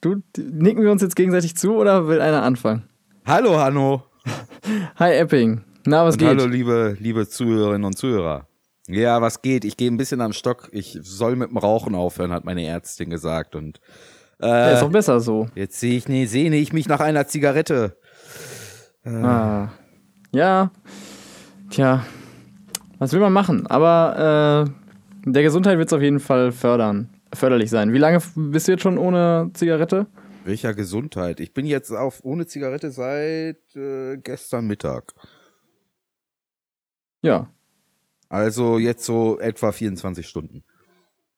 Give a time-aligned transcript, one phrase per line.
[0.00, 2.84] Du, nicken wir uns jetzt gegenseitig zu oder will einer anfangen?
[3.26, 4.04] Hallo, Hanno.
[4.96, 5.62] Hi, Epping.
[5.86, 6.28] Na, was Und geht?
[6.28, 8.46] hallo, liebe, liebe Zuhörerinnen und Zuhörer.
[8.86, 9.64] Ja, was geht?
[9.64, 10.68] Ich gehe ein bisschen am Stock.
[10.72, 13.54] Ich soll mit dem Rauchen aufhören, hat meine Ärztin gesagt.
[13.56, 13.80] Und
[14.40, 15.48] Ja, ist äh, doch besser so.
[15.54, 17.96] jetzt sehe ich, nee, sehne ich mich nach einer Zigarette.
[19.04, 19.68] Ah.
[20.32, 20.70] Ja.
[21.70, 22.04] Tja.
[22.98, 23.66] Was will man machen?
[23.66, 24.64] Aber
[25.26, 27.92] äh, der Gesundheit wird es auf jeden Fall fördern, förderlich sein.
[27.92, 30.06] Wie lange bist du jetzt schon ohne Zigarette?
[30.44, 31.40] Welcher Gesundheit?
[31.40, 35.12] Ich bin jetzt auf ohne Zigarette seit äh, gestern Mittag.
[37.22, 37.48] Ja.
[38.28, 40.62] Also jetzt so etwa 24 Stunden.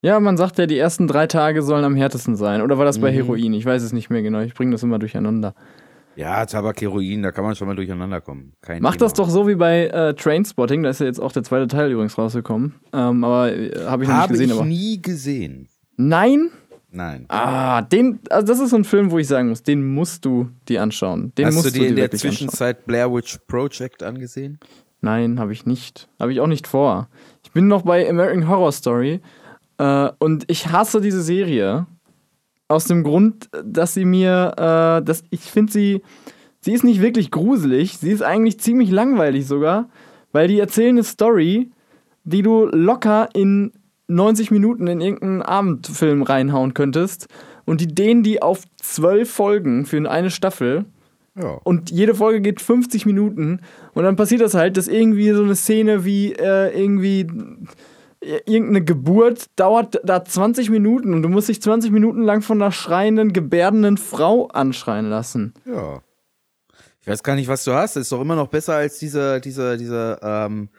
[0.03, 2.61] Ja, man sagt ja, die ersten drei Tage sollen am härtesten sein.
[2.61, 3.15] Oder war das bei Mhm.
[3.15, 3.53] Heroin?
[3.53, 4.39] Ich weiß es nicht mehr genau.
[4.39, 5.53] Ich bringe das immer durcheinander.
[6.15, 8.53] Ja, Tabak, Heroin, da kann man schon mal durcheinander kommen.
[8.61, 9.05] Kein Mach Thema.
[9.05, 10.83] das doch so wie bei äh, Trainspotting.
[10.83, 12.75] Da ist ja jetzt auch der zweite Teil übrigens rausgekommen.
[12.91, 14.49] Ähm, aber äh, habe ich noch Habe nicht gesehen.
[14.49, 15.69] ich aber nie gesehen.
[15.97, 16.51] Nein?
[16.91, 17.25] Nein.
[17.29, 20.49] Ah, den, also das ist so ein Film, wo ich sagen muss, den musst du
[20.67, 21.31] dir anschauen.
[21.37, 22.37] Den Hast musst du dir in der wirklich anschauen.
[22.37, 24.59] Zwischenzeit Blair Witch Project angesehen?
[24.99, 26.09] Nein, habe ich nicht.
[26.19, 27.07] Habe ich auch nicht vor.
[27.43, 29.21] Ich bin noch bei American Horror Story
[29.77, 31.87] äh, und ich hasse diese Serie
[32.67, 36.01] aus dem Grund, dass sie mir, äh, dass ich finde sie,
[36.59, 37.97] sie ist nicht wirklich gruselig.
[37.97, 39.89] Sie ist eigentlich ziemlich langweilig sogar,
[40.31, 41.71] weil die erzählen eine Story,
[42.23, 43.71] die du locker in
[44.15, 47.27] 90 Minuten in irgendeinen Abendfilm reinhauen könntest
[47.65, 50.85] und die dehnen die auf zwölf Folgen für eine Staffel
[51.37, 51.59] Ja.
[51.63, 53.61] und jede Folge geht 50 Minuten
[53.93, 57.27] und dann passiert das halt, dass irgendwie so eine Szene wie äh, irgendwie
[58.21, 62.61] äh, irgendeine Geburt dauert da 20 Minuten und du musst dich 20 Minuten lang von
[62.61, 65.53] einer schreienden, gebärdenden Frau anschreien lassen.
[65.65, 66.01] Ja.
[67.03, 67.95] Ich weiß gar nicht, was du hast.
[67.95, 70.69] Das ist doch immer noch besser als diese, diese, diese, ähm,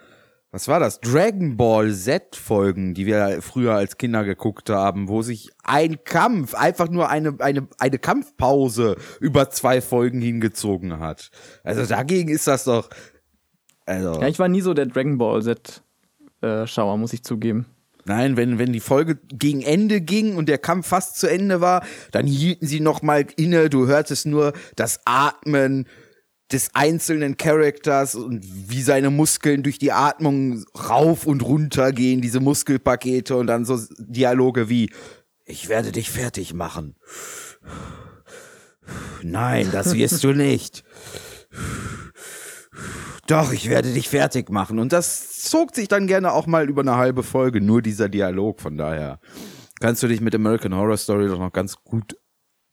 [0.53, 1.01] was war das?
[1.01, 6.91] Dragon Ball Z-Folgen, die wir früher als Kinder geguckt haben, wo sich ein Kampf, einfach
[6.91, 11.31] nur eine, eine, eine Kampfpause über zwei Folgen hingezogen hat.
[11.65, 12.91] Also dagegen ist das doch,
[13.87, 14.21] also.
[14.21, 17.65] Ja, ich war nie so der Dragon Ball Z-Schauer, muss ich zugeben.
[18.05, 21.83] Nein, wenn, wenn die Folge gegen Ende ging und der Kampf fast zu Ende war,
[22.11, 25.87] dann hielten sie noch mal inne, du hörtest nur das Atmen
[26.53, 32.41] des einzelnen Charakters und wie seine Muskeln durch die Atmung rauf und runter gehen, diese
[32.41, 34.91] Muskelpakete und dann so Dialoge wie
[35.45, 36.97] ich werde dich fertig machen.
[39.23, 40.85] Nein, das wirst du nicht.
[43.27, 44.79] Doch, ich werde dich fertig machen.
[44.79, 48.61] Und das zog sich dann gerne auch mal über eine halbe Folge, nur dieser Dialog.
[48.61, 49.21] Von daher
[49.81, 52.17] kannst du dich mit American Horror Story doch noch ganz gut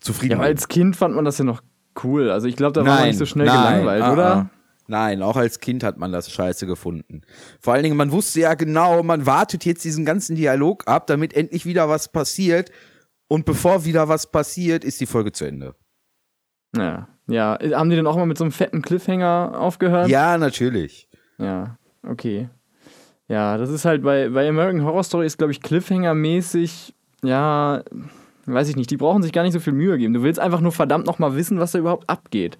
[0.02, 1.62] zufrieden Ja, als Kind fand man das ja noch
[2.04, 2.30] cool.
[2.30, 4.36] Also ich glaube, da war man nicht so schnell gelangweilt, ah, oder?
[4.36, 4.50] ah.
[4.88, 7.22] Nein, auch als Kind hat man das scheiße gefunden.
[7.60, 11.34] Vor allen Dingen, man wusste ja genau, man wartet jetzt diesen ganzen Dialog ab, damit
[11.34, 12.72] endlich wieder was passiert.
[13.28, 15.76] Und bevor wieder was passiert, ist die Folge zu Ende.
[16.76, 17.08] Ja.
[17.28, 20.08] Ja, haben die denn auch mal mit so einem fetten Cliffhanger aufgehört?
[20.08, 21.08] Ja, natürlich.
[21.38, 22.50] Ja, okay.
[23.28, 27.84] Ja, das ist halt bei, bei American Horror Story ist, glaube ich, Cliffhanger-mäßig, ja,
[28.46, 30.14] weiß ich nicht, die brauchen sich gar nicht so viel Mühe geben.
[30.14, 32.58] Du willst einfach nur verdammt nochmal wissen, was da überhaupt abgeht.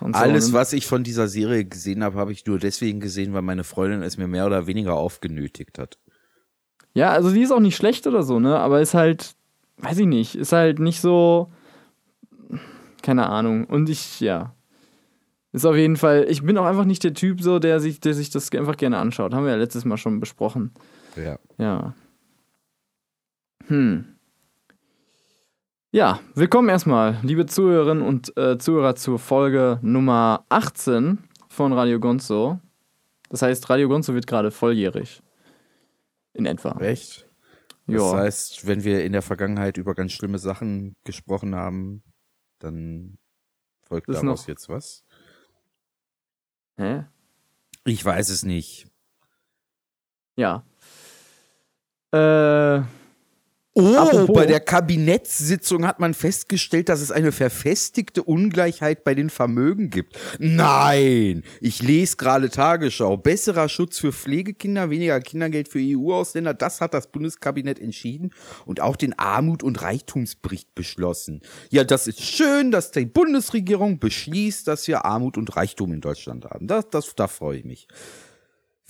[0.00, 0.06] So.
[0.06, 3.42] Alles, Und- was ich von dieser Serie gesehen habe, habe ich nur deswegen gesehen, weil
[3.42, 5.98] meine Freundin es mir mehr oder weniger aufgenötigt hat.
[6.94, 8.58] Ja, also die ist auch nicht schlecht oder so, ne?
[8.58, 9.34] Aber ist halt,
[9.78, 11.50] weiß ich nicht, ist halt nicht so,
[13.02, 13.64] keine Ahnung.
[13.64, 14.54] Und ich, ja.
[15.54, 18.14] Ist auf jeden Fall, ich bin auch einfach nicht der Typ so, der sich, der
[18.14, 19.34] sich das einfach gerne anschaut.
[19.34, 20.70] Haben wir ja letztes Mal schon besprochen.
[21.16, 21.38] Ja.
[21.58, 21.94] Ja.
[23.68, 24.04] Hm.
[25.94, 32.60] Ja, willkommen erstmal, liebe Zuhörerinnen und äh, Zuhörer zur Folge Nummer 18 von Radio Gonzo.
[33.28, 35.22] Das heißt, Radio Gonzo wird gerade volljährig.
[36.32, 36.78] In etwa.
[36.80, 37.28] Echt?
[37.86, 38.16] Das Ja.
[38.16, 42.02] heißt, wenn wir in der Vergangenheit über ganz schlimme Sachen gesprochen haben,
[42.58, 43.18] dann
[43.82, 45.04] folgt ist daraus noch- jetzt was?
[46.78, 47.04] Hä?
[47.84, 48.86] Ich weiß es nicht.
[50.36, 50.64] Ja.
[52.12, 52.82] Äh,
[53.74, 59.30] Oh, Apropos- bei der Kabinettssitzung hat man festgestellt, dass es eine verfestigte Ungleichheit bei den
[59.30, 60.18] Vermögen gibt.
[60.38, 63.16] Nein, ich lese gerade Tagesschau.
[63.16, 68.32] Besserer Schutz für Pflegekinder, weniger Kindergeld für EU-Ausländer, das hat das Bundeskabinett entschieden
[68.66, 71.40] und auch den Armut- und Reichtumsbericht beschlossen.
[71.70, 76.44] Ja, das ist schön, dass die Bundesregierung beschließt, dass wir Armut und Reichtum in Deutschland
[76.44, 76.66] haben.
[76.66, 77.88] Das, das, da freue ich mich.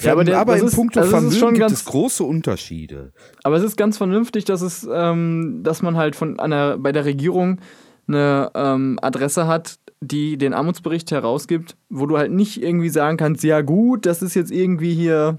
[0.04, 3.12] Ja, aber der- aber in ist- puncto also Vermögen schon gibt ganz- es große Unterschiede.
[3.44, 7.04] aber es ist ganz vernünftig, dass es, ähm, dass man halt von einer, bei der
[7.04, 7.60] Regierung
[8.08, 13.44] eine ähm, Adresse hat, die den Armutsbericht herausgibt, wo du halt nicht irgendwie sagen kannst,
[13.44, 15.38] ja gut, das ist jetzt irgendwie hier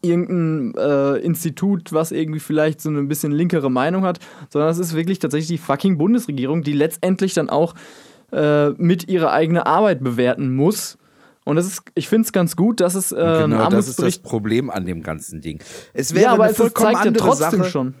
[0.00, 4.18] irgendein äh, Institut, was irgendwie vielleicht so eine bisschen linkere Meinung hat,
[4.48, 7.74] sondern es ist wirklich tatsächlich die fucking Bundesregierung, die letztendlich dann auch
[8.32, 10.96] äh, mit ihrer eigenen Arbeit bewerten muss.
[11.44, 14.18] Und das ist, ich finde es ganz gut, dass es äh, Genau, das ist das.
[14.18, 15.60] Problem an dem ganzen Ding.
[15.92, 17.70] Es wäre Ja, aber eine vollkommen zeigt ja andere trotzdem Sache.
[17.70, 17.94] schon.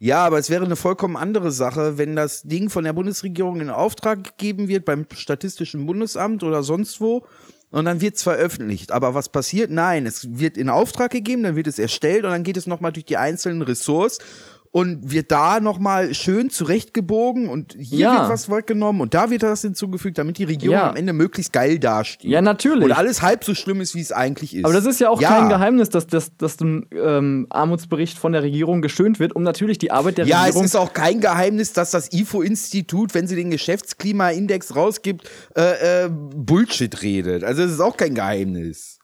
[0.00, 3.68] Ja, aber es wäre eine vollkommen andere Sache, wenn das Ding von der Bundesregierung in
[3.68, 7.26] Auftrag gegeben wird beim Statistischen Bundesamt oder sonst wo.
[7.70, 8.92] Und dann wird es veröffentlicht.
[8.92, 9.70] Aber was passiert?
[9.70, 12.92] Nein, es wird in Auftrag gegeben, dann wird es erstellt und dann geht es nochmal
[12.92, 14.20] durch die einzelnen Ressorts
[14.70, 18.20] und wird da nochmal schön zurechtgebogen und hier Ja.
[18.20, 20.90] wird was weggenommen und da wird das hinzugefügt, damit die Regierung Ja.
[20.90, 22.30] am Ende möglichst geil dasteht.
[22.30, 22.84] Ja, natürlich.
[22.84, 24.64] Und alles halb so schlimm ist, wie es eigentlich ist.
[24.64, 28.42] Aber das ist ja auch kein Geheimnis, dass, dass, dass ein ähm, Armutsbericht von der
[28.42, 30.64] Regierung geschönt wird, um natürlich die Arbeit der Ja, es Regierung.
[30.64, 37.02] ist auch kein Geheimnis, dass das IFO-Institut, wenn sie den Geschäftsklimaindex rausgibt, äh, äh, Bullshit
[37.02, 37.44] redet.
[37.44, 38.97] Also es ist auch kein Geheimnis.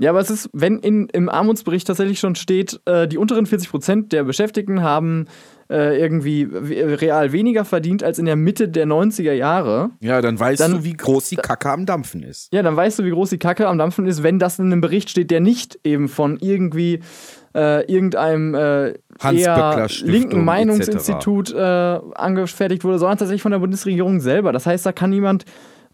[0.00, 3.70] Ja, aber es ist, wenn in, im Armutsbericht tatsächlich schon steht, äh, die unteren 40
[3.70, 5.26] Prozent der Beschäftigten haben
[5.70, 9.90] äh, irgendwie w- real weniger verdient als in der Mitte der 90er Jahre.
[10.00, 12.52] Ja, dann weißt Dann- du, wie groß die Kacke am Dampfen ist.
[12.52, 14.80] Ja, dann weißt du, wie groß die Kacke am Dampfen ist, wenn das in einem
[14.80, 17.00] Bericht steht, der nicht eben von irgendwie
[17.54, 18.94] äh, irgendeinem äh,
[19.32, 21.58] eher linken Meinungsinstitut äh,
[22.14, 24.52] angefertigt wurde, sondern tatsächlich von der Bundesregierung selber.
[24.52, 25.44] Das heißt, da kann niemand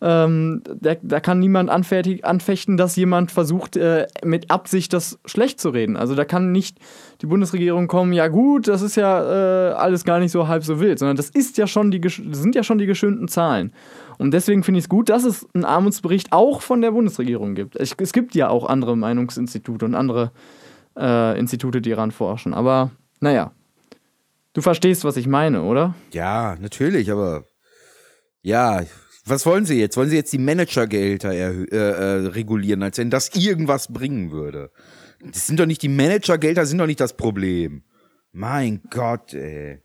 [0.03, 5.71] ähm, da, da kann niemand anfechten, dass jemand versucht, äh, mit Absicht das schlecht zu
[5.71, 5.97] reden.
[5.97, 6.79] Also da kann nicht
[7.23, 10.81] die Bundesregierung kommen, ja gut, das ist ja äh, alles gar nicht so halb so
[10.81, 13.73] wild, sondern das ist ja schon die, sind ja schon die geschönten Zahlen.
[14.19, 17.77] Und deswegen finde ich es gut, dass es einen Armutsbericht auch von der Bundesregierung gibt.
[17.77, 20.31] Es, es gibt ja auch andere Meinungsinstitute und andere
[20.99, 22.53] äh, Institute, die daran forschen.
[22.53, 22.91] Aber
[23.21, 23.53] naja,
[24.53, 25.95] du verstehst, was ich meine, oder?
[26.13, 27.45] Ja, natürlich, aber
[28.43, 28.83] ja,
[29.26, 29.96] was wollen sie jetzt?
[29.96, 34.70] Wollen sie jetzt die Managergehälter äh, äh, regulieren, als wenn das irgendwas bringen würde?
[35.20, 37.82] Das sind doch nicht die Managergehälter, sind doch nicht das Problem.
[38.32, 39.81] Mein Gott, ey.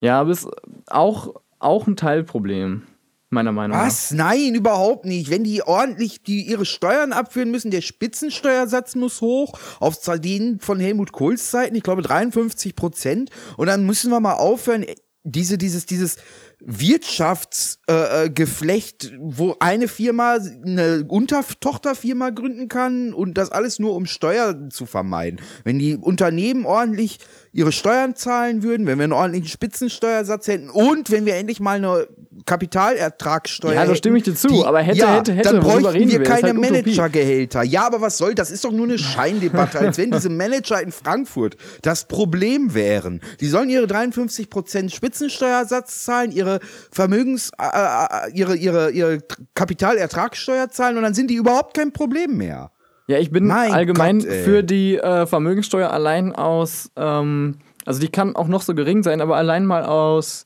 [0.00, 0.50] Ja, aber es ist
[0.86, 2.82] auch, auch ein Teilproblem,
[3.28, 3.86] meiner Meinung nach.
[3.86, 4.12] Was?
[4.12, 5.30] Nein, überhaupt nicht.
[5.30, 10.80] Wenn die ordentlich die ihre Steuern abführen müssen, der Spitzensteuersatz muss hoch auf den von
[10.80, 13.30] Helmut Kohls Zeiten, ich glaube 53 Prozent.
[13.56, 14.86] Und dann müssen wir mal aufhören,
[15.24, 16.18] diese, dieses, dieses
[16.60, 24.06] Wirtschaftsgeflecht, äh, äh, wo eine Firma eine Untertochterfirma gründen kann und das alles nur um
[24.06, 25.42] Steuern zu vermeiden.
[25.64, 27.18] Wenn die Unternehmen ordentlich
[27.52, 31.76] ihre Steuern zahlen würden, wenn wir einen ordentlichen Spitzensteuersatz hätten und wenn wir endlich mal
[31.76, 32.08] eine
[32.46, 36.08] Kapitalertragssteuer Ja, da stimme ich dir zu, die- aber hätte, ja, hätte, hätte, dann bräuchten
[36.08, 36.58] wir keine halt.
[36.60, 37.62] Managergehälter.
[37.64, 38.50] Ja, aber was soll das?
[38.50, 43.20] Ist doch nur eine Scheindebatte, als wenn diese Manager in Frankfurt das Problem wären.
[43.40, 46.60] Die sollen ihre 53% Spitzensteuersatz zahlen, ihre
[46.90, 49.18] Vermögens, äh, äh, ihre, ihre, ihre
[49.54, 52.70] Kapitalertragssteuer zahlen und dann sind die überhaupt kein Problem mehr.
[53.08, 58.08] Ja, ich bin Mein allgemein Gott, für die äh, Vermögenssteuer allein aus, ähm, also die
[58.08, 60.44] kann auch noch so gering sein, aber allein mal aus,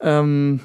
[0.00, 0.60] ähm,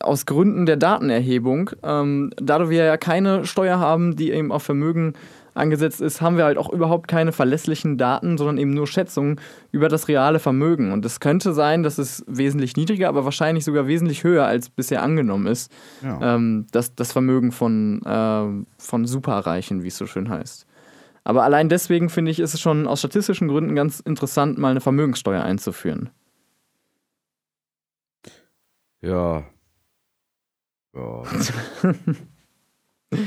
[0.00, 1.70] aus Gründen der Datenerhebung.
[1.82, 5.14] Ähm, da wir ja keine Steuer haben, die eben auf Vermögen
[5.54, 9.40] angesetzt ist, haben wir halt auch überhaupt keine verlässlichen Daten, sondern eben nur Schätzungen
[9.72, 10.92] über das reale Vermögen.
[10.92, 15.02] Und es könnte sein, dass es wesentlich niedriger, aber wahrscheinlich sogar wesentlich höher als bisher
[15.02, 16.36] angenommen ist, Ja.
[16.36, 20.64] ähm, das, das Vermögen von, ähm, von Superreichen, wie es so schön heißt.
[21.24, 24.80] Aber allein deswegen finde ich, ist es schon aus statistischen Gründen ganz interessant, mal eine
[24.80, 26.10] Vermögenssteuer einzuführen.
[29.00, 29.44] Ja.
[30.94, 31.22] Ja.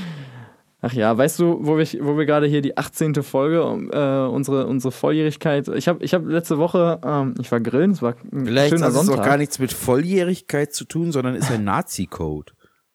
[0.83, 3.13] Ach ja, weißt du, wo wir, wo wir gerade hier die 18.
[3.21, 3.59] Folge,
[3.91, 8.01] äh, unsere, unsere Volljährigkeit, ich habe ich hab letzte Woche, ähm, ich war grillen, es
[8.01, 11.51] war ein Vielleicht schöner hat es auch gar nichts mit Volljährigkeit zu tun, sondern ist
[11.51, 12.53] ein Nazi-Code.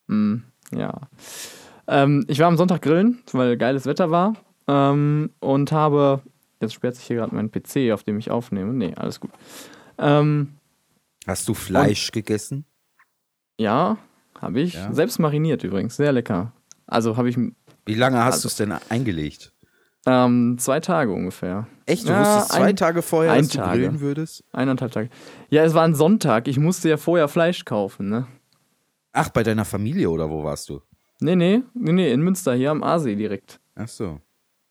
[0.09, 0.39] Mm,
[0.73, 1.01] ja.
[1.87, 4.35] Ähm, ich war am Sonntag grillen, weil geiles Wetter war.
[4.67, 6.23] Ähm, und habe.
[6.61, 8.73] Jetzt sperrt sich hier gerade mein PC, auf dem ich aufnehme.
[8.73, 9.31] Nee, alles gut.
[9.99, 10.57] Ähm,
[11.27, 12.65] Hast du Fleisch gegessen?
[13.59, 13.99] ja,
[14.41, 14.75] habe ich.
[14.75, 14.93] Ja?
[14.93, 15.97] Selbst mariniert übrigens.
[15.97, 16.53] Sehr lecker.
[16.87, 17.37] Also habe ich
[17.87, 19.53] Wie lange hast Also- du es denn eingelegt?
[20.07, 21.67] ähm, zwei Tage ungefähr.
[21.85, 22.05] Echt?
[22.09, 23.79] Du Ja, wusstest zwei ein- Tage vorher, ein dass du Tage.
[23.79, 24.45] grillen würdest?
[24.53, 25.09] Eineinhalb Tage.
[25.51, 26.47] Ja, es war ein Sonntag.
[26.49, 28.27] Ich musste ja vorher Fleisch kaufen, ne?
[29.13, 30.81] Ach, bei deiner Familie oder wo warst du?
[31.21, 33.59] Nee, nee, nee, nee, in Münster, hier am Aasee direkt.
[33.75, 34.21] Ach so.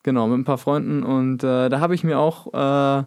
[0.03, 1.01] Genau, mit ein paar Freunden.
[1.03, 3.03] Und äh, da habe ich mir auch äh,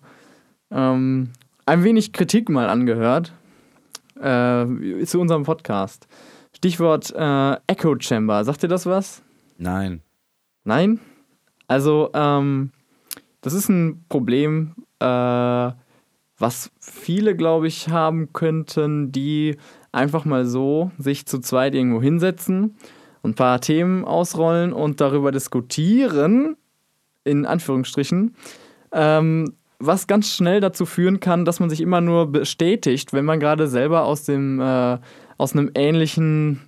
[0.70, 1.30] ähm,
[1.64, 3.32] ein wenig Kritik mal angehört
[4.20, 4.66] äh,
[5.04, 6.08] zu unserem Podcast.
[6.58, 8.42] Stichwort äh, Echo Chamber.
[8.42, 9.22] Sagt ihr das was?
[9.58, 10.02] Nein.
[10.64, 10.98] Nein?
[11.68, 12.72] Also, ähm,
[13.42, 15.70] das ist ein Problem, äh,
[16.38, 19.56] was viele, glaube ich, haben könnten, die
[19.92, 22.74] einfach mal so sich zu zweit irgendwo hinsetzen
[23.22, 26.56] und ein paar Themen ausrollen und darüber diskutieren,
[27.22, 28.34] in Anführungsstrichen,
[28.90, 33.38] ähm, was ganz schnell dazu führen kann, dass man sich immer nur bestätigt, wenn man
[33.38, 34.98] gerade selber aus dem äh,
[35.38, 36.60] aus einem ähnlichen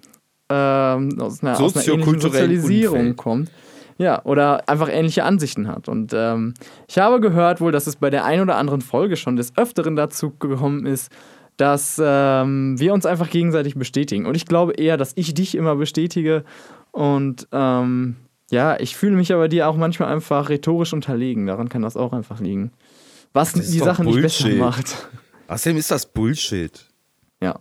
[0.49, 3.17] äh, aus einer, aus einer ähnlichen Sozialisierung Umfeld.
[3.17, 3.51] kommt.
[3.99, 5.87] Ja, oder einfach ähnliche Ansichten hat.
[5.87, 6.55] Und ähm,
[6.89, 9.95] ich habe gehört wohl, dass es bei der ein oder anderen Folge schon des Öfteren
[9.95, 11.13] dazu gekommen ist,
[11.59, 14.25] dass ähm, wir uns einfach gegenseitig bestätigen.
[14.25, 16.45] Und ich glaube eher, dass ich dich immer bestätige.
[16.93, 18.17] Und ähm,
[18.51, 21.47] ja, ich fühle mich aber dir auch manchmal einfach rhetorisch unterlegen.
[21.47, 22.73] Daran kann das auch einfach liegen.
[23.35, 25.09] Was die Sache nicht besser macht.
[25.47, 26.87] Außerdem ist das Bullshit.
[27.43, 27.61] Ja.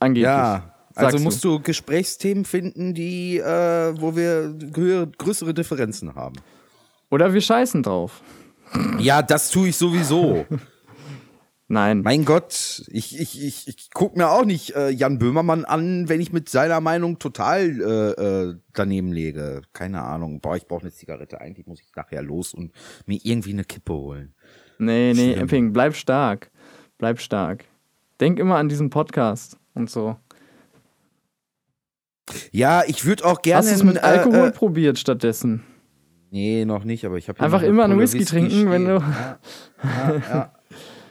[0.00, 0.24] Angeblich.
[0.24, 1.58] Ja, also musst du.
[1.58, 6.36] du Gesprächsthemen finden, die, äh, wo wir größere Differenzen haben.
[7.10, 8.22] Oder wir scheißen drauf.
[8.98, 10.46] Ja, das tue ich sowieso.
[11.68, 12.02] Nein.
[12.02, 16.20] Mein Gott, ich, ich, ich, ich gucke mir auch nicht äh, Jan Böhmermann an, wenn
[16.20, 19.62] ich mit seiner Meinung total äh, äh, daneben lege.
[19.72, 20.40] Keine Ahnung.
[20.40, 21.40] Boah, ich brauche eine Zigarette.
[21.40, 22.72] Eigentlich muss ich nachher los und
[23.06, 24.34] mir irgendwie eine Kippe holen.
[24.78, 25.44] Nee, nee, Schlimm.
[25.44, 26.50] Epping, bleib stark.
[26.98, 27.66] Bleib stark.
[28.18, 30.16] Denk immer an diesen Podcast und so.
[32.52, 33.58] Ja, ich würde auch gerne.
[33.58, 35.64] Hast du es mit Alkohol äh, probiert stattdessen?
[36.30, 38.70] Nee, noch nicht, aber ich habe Einfach immer einen Whisky, Whisky trinken, stehen.
[38.70, 38.92] wenn du.
[38.92, 39.38] Ja,
[39.82, 40.52] ja, ja.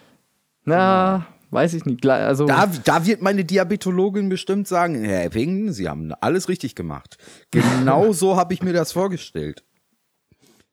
[0.63, 2.05] Na, weiß ich nicht.
[2.05, 7.17] Also da, da wird meine Diabetologin bestimmt sagen, Herr Epping, Sie haben alles richtig gemacht.
[7.51, 9.65] Genau so habe ich mir das vorgestellt.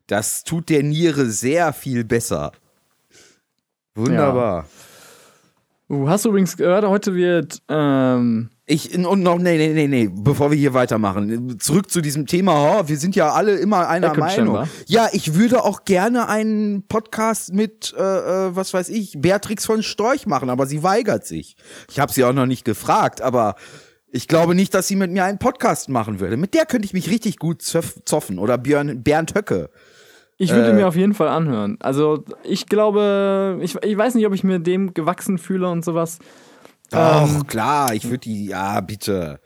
[0.05, 2.53] Das tut der Niere sehr viel besser.
[3.95, 4.63] Wunderbar.
[4.63, 4.69] Ja.
[5.89, 10.09] Uh, hast du übrigens gehört, heute wird ähm, ich, und noch, nee, nee, nee, nee,
[10.11, 11.57] bevor wir hier weitermachen.
[11.57, 14.55] Zurück zu diesem Thema, oh, wir sind ja alle immer einer Echo Meinung.
[14.55, 14.69] Chamber.
[14.87, 19.83] Ja, ich würde auch gerne einen Podcast mit, äh, äh, was weiß ich, Beatrix von
[19.83, 21.55] Storch machen, aber sie weigert sich.
[21.89, 23.55] Ich habe sie auch noch nicht gefragt, aber
[24.09, 26.35] ich glaube nicht, dass sie mit mir einen Podcast machen würde.
[26.35, 28.39] Mit der könnte ich mich richtig gut zoffen.
[28.39, 29.69] Oder Björn, Bernd Höcke.
[30.37, 31.77] Ich würde äh, mir auf jeden Fall anhören.
[31.79, 36.19] Also ich glaube, ich, ich weiß nicht, ob ich mir dem gewachsen fühle und sowas.
[36.91, 39.39] Doch, ähm, klar, ich würde die, ja, bitte.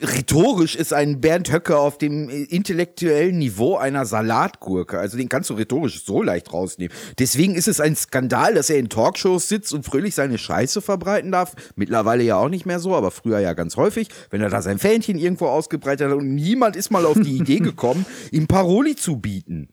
[0.00, 4.98] Rhetorisch ist ein Bernd Höcke auf dem intellektuellen Niveau einer Salatgurke.
[4.98, 6.92] Also den kannst du rhetorisch so leicht rausnehmen.
[7.20, 11.30] Deswegen ist es ein Skandal, dass er in Talkshows sitzt und fröhlich seine Scheiße verbreiten
[11.30, 11.54] darf.
[11.76, 14.78] Mittlerweile ja auch nicht mehr so, aber früher ja ganz häufig, wenn er da sein
[14.78, 19.18] Fähnchen irgendwo ausgebreitet hat und niemand ist mal auf die Idee gekommen, ihm Paroli zu
[19.18, 19.68] bieten.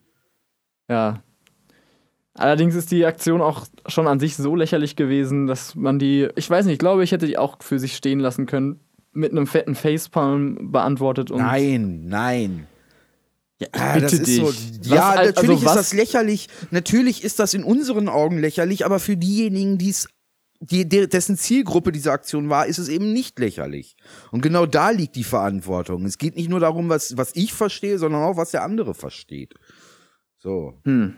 [0.92, 1.22] Ja,
[2.34, 6.48] Allerdings ist die Aktion auch schon an sich so lächerlich gewesen, dass man die, ich
[6.48, 8.80] weiß nicht, ich glaube, ich hätte die auch für sich stehen lassen können,
[9.12, 11.30] mit einem fetten Facepalm beantwortet.
[11.30, 12.66] Und nein, nein.
[13.58, 14.36] Ja, ah, das ist dich.
[14.36, 14.50] so.
[14.82, 16.48] Ja, was, natürlich also ist das lächerlich.
[16.70, 20.08] Natürlich ist das in unseren Augen lächerlich, aber für diejenigen, die es
[20.58, 23.96] die, dessen Zielgruppe diese Aktion war, ist es eben nicht lächerlich.
[24.30, 26.06] Und genau da liegt die Verantwortung.
[26.06, 29.54] Es geht nicht nur darum, was, was ich verstehe, sondern auch, was der andere versteht.
[30.42, 30.74] So.
[30.84, 31.14] Hm.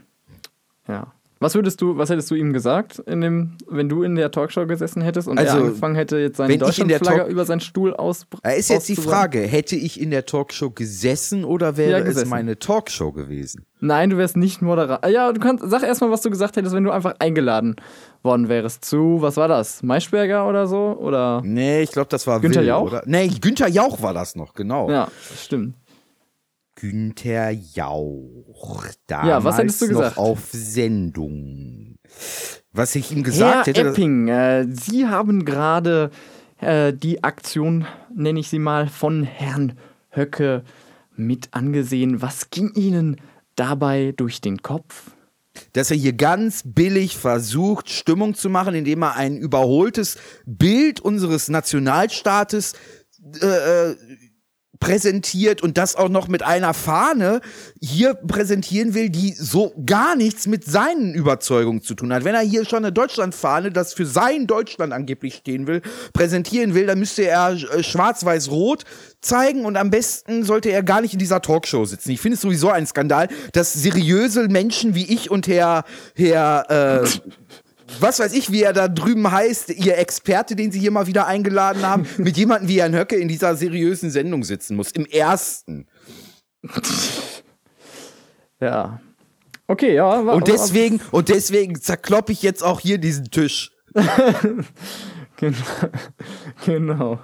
[0.86, 1.12] Ja.
[1.40, 4.66] Was würdest du, was hättest du ihm gesagt, in dem, wenn du in der Talkshow
[4.66, 8.26] gesessen hättest und also, er angefangen hätte, jetzt seine Deutschlandflagge über seinen Stuhl aus?
[8.42, 12.24] Da ist jetzt die Frage, hätte ich in der Talkshow gesessen oder wäre ja, es
[12.26, 13.66] meine Talkshow gewesen?
[13.80, 15.10] Nein, du wärst nicht Moderator.
[15.10, 17.76] Ja, du kannst, sag erstmal, was du gesagt hättest, wenn du einfach eingeladen
[18.22, 19.82] worden wärst zu, was war das?
[19.82, 20.96] Maischberger oder so?
[20.98, 21.42] Oder?
[21.44, 22.86] Nee, ich glaube, das war Günther Will, Jauch.
[22.86, 23.02] Oder?
[23.04, 24.90] Nee, Günther Jauch war das noch, genau.
[24.90, 25.74] Ja, stimmt.
[26.74, 28.86] Günther Jauch.
[29.06, 30.16] Damals ja, was hättest du gesagt?
[30.16, 31.96] Noch auf Sendung.
[32.72, 33.88] Was ich ihm gesagt Herr hätte.
[33.88, 36.10] Epping, äh, Sie haben gerade
[36.60, 39.74] äh, die Aktion, nenne ich sie mal, von Herrn
[40.10, 40.64] Höcke
[41.16, 42.22] mit angesehen.
[42.22, 43.20] Was ging Ihnen
[43.56, 45.12] dabei durch den Kopf?
[45.72, 50.16] dass er hier ganz billig versucht, Stimmung zu machen, indem er ein überholtes
[50.46, 52.74] Bild unseres Nationalstaates
[53.40, 53.96] äh, äh
[54.80, 57.40] präsentiert und das auch noch mit einer Fahne
[57.80, 62.24] hier präsentieren will, die so gar nichts mit seinen Überzeugungen zu tun hat.
[62.24, 66.86] Wenn er hier schon eine Deutschlandfahne, das für sein Deutschland angeblich stehen will, präsentieren will,
[66.86, 68.84] dann müsste er äh, schwarz-weiß-rot
[69.20, 72.10] zeigen und am besten sollte er gar nicht in dieser Talkshow sitzen.
[72.10, 77.08] Ich finde es sowieso ein Skandal, dass seriöse Menschen wie ich und Herr, Herr äh,
[78.00, 81.26] was weiß ich, wie er da drüben heißt, ihr Experte, den sie hier mal wieder
[81.26, 84.90] eingeladen haben, mit jemandem wie Herrn Höcke in dieser seriösen Sendung sitzen muss.
[84.92, 85.86] Im ersten.
[88.60, 89.00] Ja.
[89.66, 90.20] Okay, ja.
[90.20, 93.70] Und deswegen, und deswegen zerkloppe ich jetzt auch hier diesen Tisch.
[95.36, 95.58] genau.
[96.66, 97.18] genau.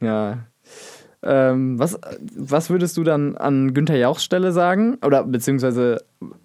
[0.00, 0.46] Ja.
[1.22, 1.98] Ähm, was,
[2.34, 4.96] was würdest du dann an Günther Jauchs Stelle sagen?
[5.04, 6.02] Oder beziehungsweise,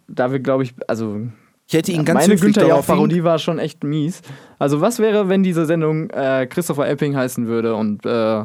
[0.07, 1.21] da wir, glaube ich, also
[1.67, 4.21] ich hätte ihn ja, ganz Meine Günther Jauch-Parodie war schon echt mies.
[4.59, 8.43] Also, was wäre, wenn diese Sendung äh, Christopher Epping heißen würde und äh,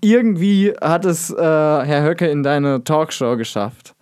[0.00, 3.93] irgendwie hat es äh, Herr Höcke in deine Talkshow geschafft?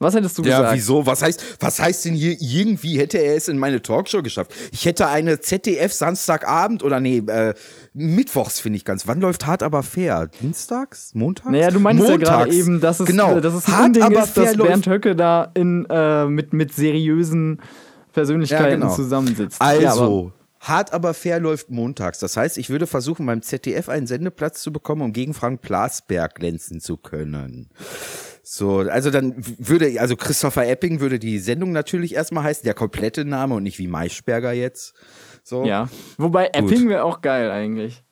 [0.00, 0.76] Was hättest du Ja, gesagt?
[0.76, 1.06] wieso?
[1.06, 4.52] Was heißt, was heißt denn hier, irgendwie hätte er es in meine Talkshow geschafft?
[4.70, 7.54] Ich hätte eine ZDF Samstagabend oder nee, äh,
[7.94, 9.08] Mittwochs finde ich ganz.
[9.08, 10.28] Wann läuft Hart aber fair?
[10.40, 11.14] Dienstags?
[11.14, 11.50] Montags?
[11.50, 13.40] Naja, du meinst ja gerade eben, dass es, genau.
[13.40, 16.52] dass es Hart Unding aber ist, dass fair läuft- Bernd Höcke da in, äh, mit,
[16.52, 17.60] mit seriösen
[18.12, 18.94] Persönlichkeiten Ja, genau.
[18.94, 19.60] zusammensitzt.
[19.60, 22.20] Ja, Also, hart aber fair läuft montags.
[22.20, 26.36] Das heißt, ich würde versuchen, beim ZDF einen Sendeplatz zu bekommen, um gegen Frank Plasberg
[26.36, 27.68] glänzen zu können.
[28.50, 33.26] So, also dann würde, also Christopher Epping würde die Sendung natürlich erstmal heißen, der komplette
[33.26, 34.94] Name und nicht wie Maischberger jetzt.
[35.44, 35.66] So.
[35.66, 35.90] ja.
[36.16, 38.02] Wobei Epping wäre auch geil eigentlich.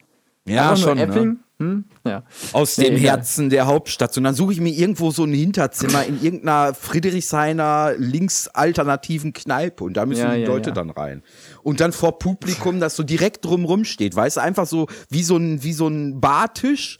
[0.46, 0.98] ja Einfach schon.
[0.98, 1.04] Ne?
[1.04, 1.38] Epping.
[1.58, 1.84] Hm?
[2.04, 2.22] Ja.
[2.52, 3.16] Aus Nee, dem egal.
[3.16, 4.14] Herzen der Hauptstadt.
[4.18, 9.84] Und dann suche ich mir irgendwo so ein Hinterzimmer in irgendeiner Friedrichshainer linksalternativen Kneipe.
[9.84, 11.22] Und da müssen Ja, die ja, Leute dann rein.
[11.62, 14.14] Und dann vor Publikum, das so direkt drumrum steht.
[14.14, 16.98] Weißt du, einfach so wie so ein, wie so ein Bartisch.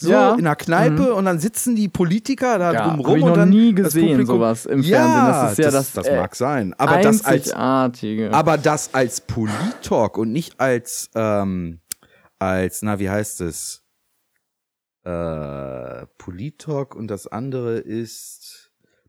[0.00, 0.32] So Ja.
[0.32, 0.38] Mhm.
[0.38, 3.36] in einer Kneipe und dann sitzen die Politiker da Ja, drumrum hab ich und noch
[3.36, 5.26] dann nie das gesehen, sowas im ja, Fernsehen.
[5.26, 6.74] Das ist ja das, das, das äh, mag sein.
[6.78, 11.80] Aber das als aber das als Polit-Talk und nicht als, ähm,
[12.38, 13.82] als, na, wie heißt es?
[15.04, 18.47] Äh, Polit-Talk und das andere ist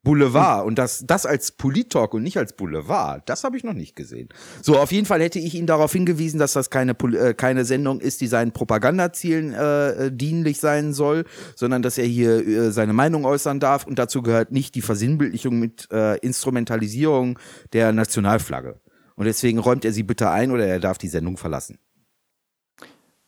[0.03, 0.65] Boulevard.
[0.65, 4.29] Und das, das als Polit-Talk und nicht als Boulevard, das habe ich noch nicht gesehen.
[4.61, 7.99] So, auf jeden Fall hätte ich ihn darauf hingewiesen, dass das keine, äh, keine Sendung
[7.99, 11.25] ist, die seinen Propagandazielen äh, äh, dienlich sein soll,
[11.55, 13.85] sondern dass er hier äh, seine Meinung äußern darf.
[13.85, 17.39] Und dazu gehört nicht die Versinnbildlichung mit äh, Instrumentalisierung
[17.73, 18.79] der Nationalflagge.
[19.15, 21.77] Und deswegen räumt er sie bitte ein oder er darf die Sendung verlassen.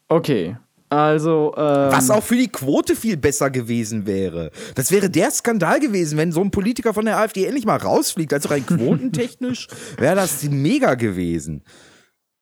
[0.08, 0.56] okay.
[0.92, 4.52] Also, ähm, Was auch für die Quote viel besser gewesen wäre.
[4.76, 8.34] Das wäre der Skandal gewesen, wenn so ein Politiker von der AfD endlich mal rausfliegt.
[8.34, 11.64] Also rein quotentechnisch wäre das mega gewesen.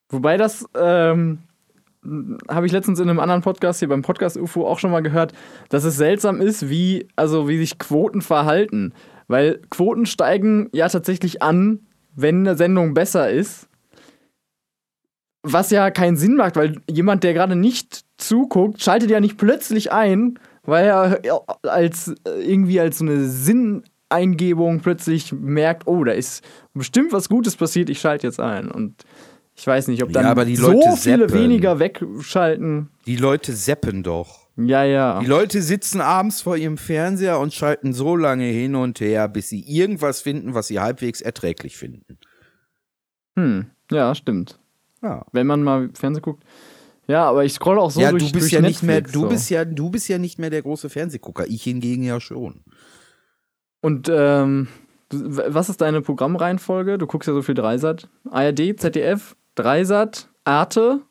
[0.09, 1.43] Wobei das ähm,
[2.49, 5.33] habe ich letztens in einem anderen Podcast hier beim Podcast UFO auch schon mal gehört,
[5.69, 8.95] dass es seltsam ist, wie also wie sich Quoten verhalten,
[9.27, 11.81] weil Quoten steigen ja tatsächlich an,
[12.15, 13.68] wenn eine Sendung besser ist.
[15.43, 19.91] Was ja keinen Sinn macht, weil jemand, der gerade nicht zuguckt, schaltet ja nicht plötzlich
[19.91, 26.11] ein, weil er ja, als äh, irgendwie als so eine Sinneingebung plötzlich merkt, oh, da
[26.11, 28.69] ist bestimmt was Gutes passiert, ich schalte jetzt ein.
[28.69, 29.03] Und
[29.55, 31.41] ich weiß nicht, ob dann Ja, aber die so Leute viele zappen.
[31.41, 32.89] weniger wegschalten.
[33.05, 34.47] Die Leute seppen doch.
[34.57, 35.19] Ja, ja.
[35.21, 39.47] Die Leute sitzen abends vor ihrem Fernseher und schalten so lange hin und her, bis
[39.47, 42.17] sie irgendwas finden, was sie halbwegs erträglich finden.
[43.37, 44.58] Hm, ja, stimmt.
[45.01, 45.25] Ja.
[45.31, 46.43] Wenn man mal Fernsehen guckt.
[47.07, 49.13] Ja, aber ich scroll auch so ja, durch du bist durch ja nicht mehr, Netflix
[49.13, 49.29] du so.
[49.29, 51.47] bist ja, du bist ja nicht mehr der große Fernsehgucker.
[51.47, 52.61] Ich hingegen ja schon.
[53.81, 54.67] Und ähm,
[55.11, 56.97] was ist deine Programmreihenfolge?
[56.97, 58.09] Du guckst ja so viel Dreisat.
[58.29, 61.01] ARD, ZDF, Dreisat, Arte.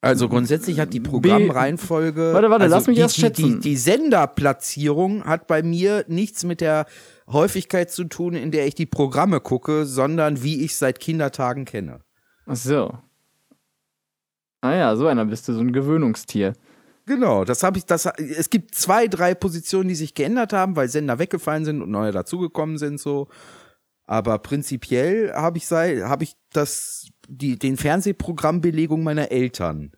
[0.00, 2.34] Also grundsätzlich hat die Programmreihenfolge.
[2.34, 3.60] Warte, warte, also lass mich die, erst die, schätzen.
[3.60, 6.84] Die, die Senderplatzierung hat bei mir nichts mit der
[7.26, 12.00] Häufigkeit zu tun, in der ich die Programme gucke, sondern wie ich seit Kindertagen kenne.
[12.46, 12.98] Ach so.
[14.60, 16.54] Ah ja, so einer bist du, so ein Gewöhnungstier.
[17.06, 20.88] Genau, das habe ich, das, es gibt zwei, drei Positionen, die sich geändert haben, weil
[20.88, 23.28] Sender weggefallen sind und neue dazugekommen sind, so.
[24.06, 29.92] Aber prinzipiell habe ich sei, habe ich das, die, den Fernsehprogrammbelegung meiner Eltern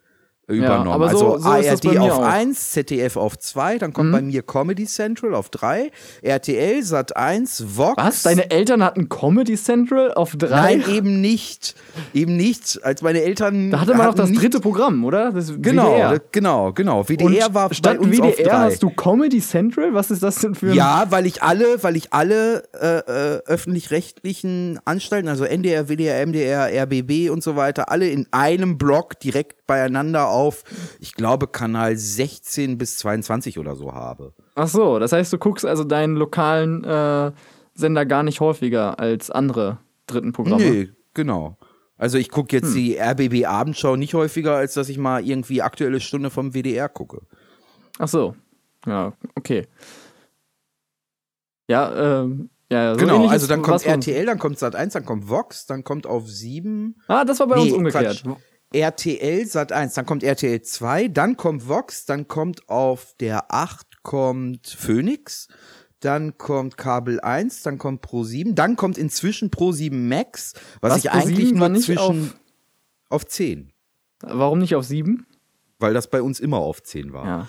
[0.49, 0.93] übernommen.
[0.93, 1.49] aber so- also so
[1.91, 2.19] ARD auf auch.
[2.21, 2.25] Mhm.
[2.25, 5.91] 1, ZDF auf 2, dann kommt bei mir Comedy Central auf 3,
[6.23, 7.97] RTL, Sat 1, Vox.
[8.03, 8.23] Was?
[8.23, 10.77] Deine Eltern hatten Comedy Central auf drei?
[10.77, 11.75] Nein, eben nicht.
[12.15, 12.79] Eben nicht.
[12.85, 13.71] Als meine Eltern.
[13.71, 15.33] da hatte man noch das dritte Programm, oder?
[15.33, 16.21] Das Genau, WDR.
[16.31, 17.01] genau, genau.
[17.01, 18.59] Und WDR war statt bei uns auf WDR drei.
[18.71, 19.95] hast du Comedy Central?
[19.95, 23.43] Was ist das denn für ein Ja, weil ich alle, weil ich alle äh, äh,
[23.47, 29.67] öffentlich-rechtlichen Anstalten, also NDR, WDR, MDR, RBB und so weiter, alle in einem Block direkt
[29.67, 30.65] beieinander auf,
[31.01, 34.35] ich glaube, Kanal 16 bis 22 oder so habe.
[34.55, 37.33] Ach so, das heißt, du guckst also deinen lokalen äh,
[37.75, 40.63] Sender gar nicht häufiger als andere dritten Programme.
[40.65, 41.57] Nee, genau.
[41.99, 42.63] Also ich gucke Hm.
[42.63, 46.89] jetzt die RBB Abendschau nicht häufiger, als dass ich mal irgendwie aktuelle Stunde vom WDR
[46.89, 47.23] gucke.
[47.99, 48.37] Ach so.
[48.87, 49.67] Ja, okay.
[51.69, 55.29] Ja, ähm, ja, so genau, also dann kommt RTL, dann kommt Sat 1, dann kommt
[55.29, 58.23] Vox, dann kommt auf 7 Ah, das war bei uns umgekehrt.
[58.23, 58.37] Quatsch.
[58.77, 64.03] RTL Sat 1, dann kommt RTL 2, dann kommt Vox, dann kommt auf der 8
[64.03, 65.49] kommt Phoenix,
[66.01, 70.93] dann kommt Kabel 1, dann kommt Pro 7, dann kommt inzwischen Pro 7 Max, was,
[70.93, 72.37] Was, ich Pro7 eigentlich nur nicht zwischen auf-
[73.09, 73.73] auf 10,
[74.21, 75.27] Warum nicht auf sieben?
[75.79, 77.27] weil das bei uns immer auf 10 war.
[77.27, 77.49] Ja.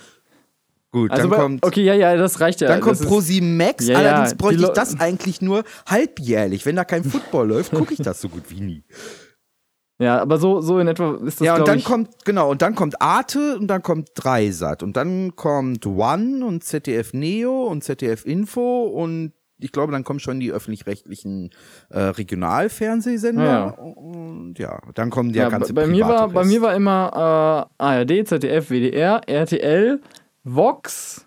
[0.90, 2.68] Gut, Also dann bei, kommt okay, ja, ja, das reicht ja.
[2.68, 6.64] Dann kommt das ist- Pro 7 Max, Ja, allerdings bräuchte ich das eigentlich nur halbjährlich.
[6.64, 8.84] Wenn da kein Football läuft, gucke ich das so gut wie nie.
[10.00, 12.62] Ja, aber so, so in etwa ist das, ja, und dann ich, kommt, genau, und
[12.62, 17.82] dann kommt Arte und dann kommt Dreisat und dann kommt One und ZDF Neo und
[17.82, 21.50] ZDF Info und ich glaube, dann kommen schon die öffentlich-rechtlichen
[21.90, 23.44] äh, Regionalfernsehsender.
[23.44, 23.68] Ja.
[23.70, 26.52] Und ja, dann kommen die ja, Ja, ganze bei, mir war, bei Rest.
[26.52, 30.00] mir war immer äh, ARD, ZDF, WDR, RTL,
[30.44, 31.26] Vox,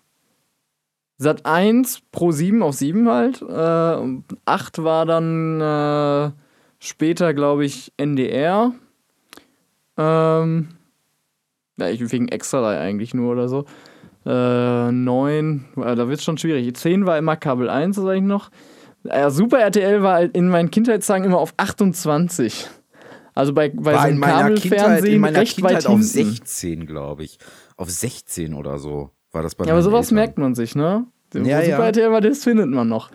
[1.18, 3.42] Sat 1, Pro 7 auf 7 halt.
[3.42, 6.32] Äh, 8 war dann äh,
[6.82, 8.72] später, glaube ich, NDR.
[9.96, 10.68] Ähm,
[11.78, 13.64] ja, ich wegen extra eigentlich nur oder so.
[14.26, 16.74] Äh, 9, äh, da wird es schon schwierig.
[16.74, 18.50] 10 war immer Kabel 1, das sag ich noch.
[19.04, 22.68] Äh, Super RTL war in meinen Kindheitstagen immer auf 28.
[23.34, 26.06] Also bei, bei war so in einem Kabelfernsehen in meiner recht Kindheit weit auf hinten.
[26.06, 27.38] 16, glaube ich.
[27.76, 30.14] Auf 16 oder so war das bei Ja, aber sowas Eltern.
[30.16, 31.06] merkt man sich, ne?
[31.32, 31.84] Wo Ja, Super ja.
[31.86, 33.10] RTL war, das findet man noch.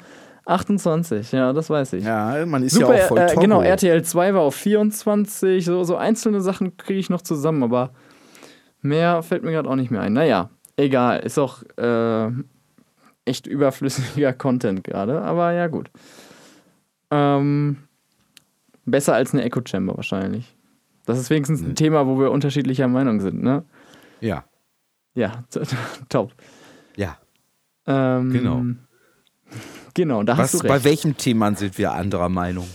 [0.48, 2.04] 28, ja, das weiß ich.
[2.06, 5.84] Ja, man ist Super, ja auch voll äh, genau, RTL 2 war auf 24, so,
[5.84, 7.92] so einzelne Sachen kriege ich noch zusammen, aber
[8.82, 10.14] mehr fällt mir gerade auch nicht mehr ein.
[10.14, 12.32] Naja, egal, ist auch äh,
[13.26, 15.92] echt überflüssiger Content gerade, aber ja gut.
[17.12, 17.78] Ähm,
[18.86, 20.56] besser als eine Echo Chamber wahrscheinlich.
[21.06, 23.64] Das ist wenigstens ein Thema, wo wir unterschiedlicher Meinung sind, ne?
[24.20, 24.46] Ja,
[25.14, 25.44] Ja,
[26.10, 26.34] top.
[26.96, 27.18] ja.
[27.86, 28.62] Ähm, Genau.
[29.98, 30.86] Genau, da hast Was, du bei recht.
[30.86, 32.68] welchem Thema sind wir anderer Meinung?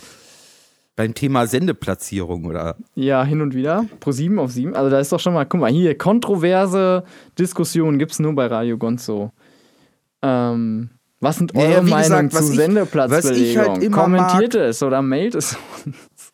[0.97, 2.77] Beim Thema Sendeplatzierung oder?
[2.97, 3.87] Ja, hin und wieder.
[4.01, 4.75] Pro 7 auf 7.
[4.75, 7.05] Also da ist doch schon mal, guck mal, hier, kontroverse
[7.39, 9.31] Diskussionen gibt es nur bei Radio Gonzo.
[10.21, 13.31] Ähm, was sind eure ja, wie Meinungen gesagt, zu ich- Sendeplatzbelegung?
[13.31, 15.57] was ich halt immer Kommentiert es oder mailt es.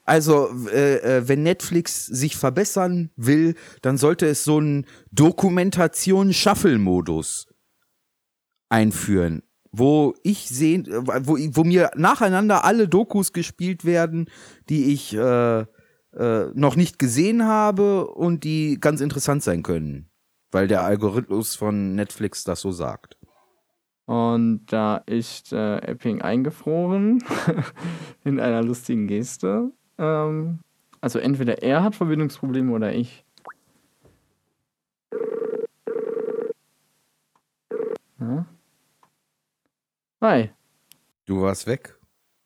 [0.04, 7.46] Also, äh, äh, wenn Netflix sich verbessern will, dann sollte es so einen Dokumentation-Shuffle-Modus
[8.70, 14.26] einführen, wo ich sehen, äh, wo, wo mir nacheinander alle Dokus gespielt werden,
[14.68, 15.66] die ich äh, äh,
[16.54, 20.08] noch nicht gesehen habe und die ganz interessant sein können,
[20.50, 23.16] weil der Algorithmus von Netflix das so sagt.
[24.06, 27.22] Und da ist äh, Epping eingefroren
[28.24, 29.70] in einer lustigen Geste.
[29.98, 30.60] Ähm,
[31.02, 33.24] also entweder er hat Verbindungsprobleme oder ich.
[38.18, 38.46] Ja.
[40.20, 40.50] Hi,
[41.26, 41.98] Du warst weg?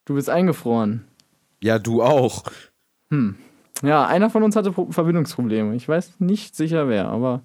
[0.05, 1.07] du bist eingefroren.
[1.63, 2.43] Ja, du auch.
[3.09, 3.37] Hm.
[3.81, 5.75] Ja, einer von uns hatte Pro Verbindungsprobleme.
[5.75, 7.41] Ich weiß nicht sicher wer, aber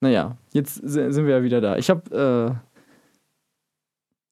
[0.00, 1.76] naja, jetzt si- sind wir ja wieder da.
[1.76, 2.60] Ich habe,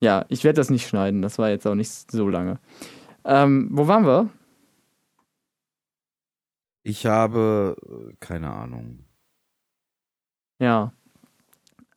[0.03, 1.23] äh, ja, ich werde das nicht schneiden.
[1.23, 2.59] Das war jetzt auch nicht so lange.
[3.25, 4.31] Ähm, wo waren wir?
[6.83, 7.77] Ich habe
[8.11, 9.05] äh, keine Ahnung.
[10.59, 10.93] Ja.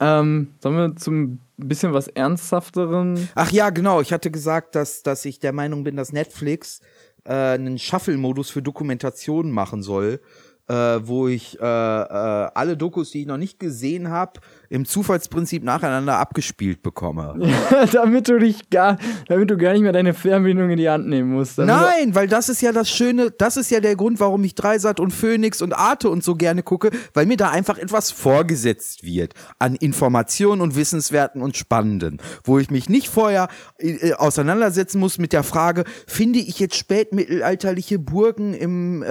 [0.04, 3.30] Ähm, sollen wir zum bisschen was Ernsthafteren?
[3.36, 4.02] Ach ja, genau.
[4.02, 6.82] Ich hatte gesagt, dass, dass ich der Meinung bin, dass Netflix
[7.24, 10.20] äh, einen Shuffle-Modus für Dokumentationen machen soll,
[10.68, 14.42] äh, wo ich äh, äh, alle Dokus, die ich noch nicht gesehen habe,
[14.74, 17.36] im Zufallsprinzip nacheinander abgespielt bekomme.
[17.92, 21.34] damit du dich gar, damit du gar nicht mehr deine Fernbedienung in die Hand nehmen
[21.34, 21.60] musst.
[21.60, 25.00] Nein, weil das ist ja das Schöne, das ist ja der Grund, warum ich Dreisat
[25.00, 29.36] und Phoenix und Arte und so gerne gucke, weil mir da einfach etwas vorgesetzt wird
[29.60, 35.34] an Informationen und Wissenswerten und Spannenden, wo ich mich nicht vorher äh, auseinandersetzen muss mit
[35.34, 39.10] der Frage, finde ich jetzt spätmittelalterliche Burgen im äh,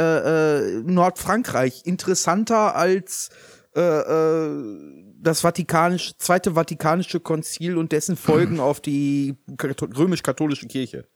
[0.56, 3.30] äh, Nordfrankreich interessanter als
[3.76, 11.06] äh, äh, das Vatikanische, Zweite Vatikanische Konzil und dessen Folgen auf die römisch-katholische Kirche.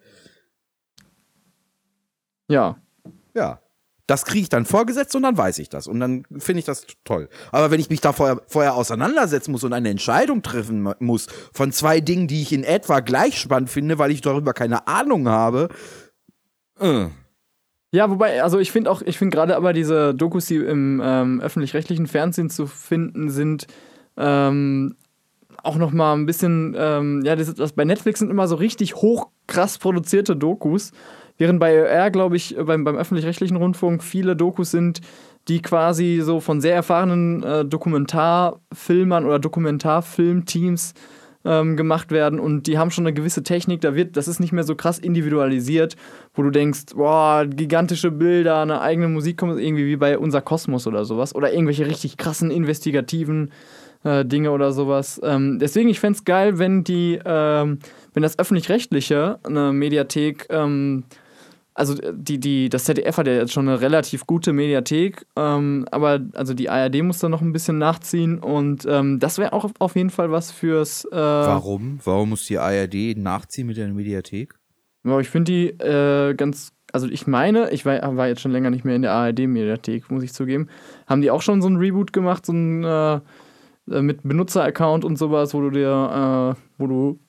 [2.48, 2.76] Ja.
[3.34, 3.60] Ja.
[4.08, 5.88] Das kriege ich dann vorgesetzt und dann weiß ich das.
[5.88, 7.28] Und dann finde ich das toll.
[7.50, 11.26] Aber wenn ich mich da vorher, vorher auseinandersetzen muss und eine Entscheidung treffen mu- muss
[11.52, 15.28] von zwei Dingen, die ich in etwa gleich spannend finde, weil ich darüber keine Ahnung
[15.28, 15.70] habe.
[16.78, 17.06] Äh.
[17.90, 21.40] Ja, wobei, also ich finde auch, ich finde gerade aber diese Dokus, die im ähm,
[21.40, 23.66] öffentlich-rechtlichen Fernsehen zu finden sind,
[24.16, 24.96] ähm,
[25.62, 28.96] auch noch mal ein bisschen, ähm, ja, das, das bei Netflix sind immer so richtig
[28.96, 30.92] hoch krass produzierte Dokus,
[31.38, 35.00] während bei OR, glaube ich, beim, beim öffentlich-rechtlichen Rundfunk viele Dokus sind,
[35.48, 40.94] die quasi so von sehr erfahrenen äh, Dokumentarfilmern oder Dokumentarfilmteams
[41.44, 44.52] ähm, gemacht werden und die haben schon eine gewisse Technik, da wird, das ist nicht
[44.52, 45.94] mehr so krass individualisiert,
[46.34, 50.88] wo du denkst, boah, gigantische Bilder, eine eigene Musik kommt irgendwie wie bei unser Kosmos
[50.88, 53.52] oder sowas oder irgendwelche richtig krassen investigativen
[54.06, 55.20] äh, Dinge oder sowas.
[55.22, 57.80] Ähm, deswegen, ich fände es geil, wenn die, ähm,
[58.14, 61.04] wenn das öffentlich-rechtliche eine Mediathek ähm,
[61.76, 66.20] also die, die, das ZDF hat ja jetzt schon eine relativ gute Mediathek, ähm, aber
[66.32, 69.94] also die ARD muss da noch ein bisschen nachziehen und ähm, das wäre auch auf
[69.94, 71.04] jeden Fall was fürs.
[71.04, 71.98] Äh, Warum?
[72.02, 74.54] Warum muss die ARD nachziehen mit der Mediathek?
[75.20, 78.84] ich finde die äh, ganz, also ich meine, ich war, war jetzt schon länger nicht
[78.84, 80.68] mehr in der ARD-Mediathek, muss ich zugeben,
[81.06, 83.20] haben die auch schon so ein Reboot gemacht, so ein äh, äh,
[83.86, 87.20] mit Benutzer-Account und sowas, wo du dir, äh, wo du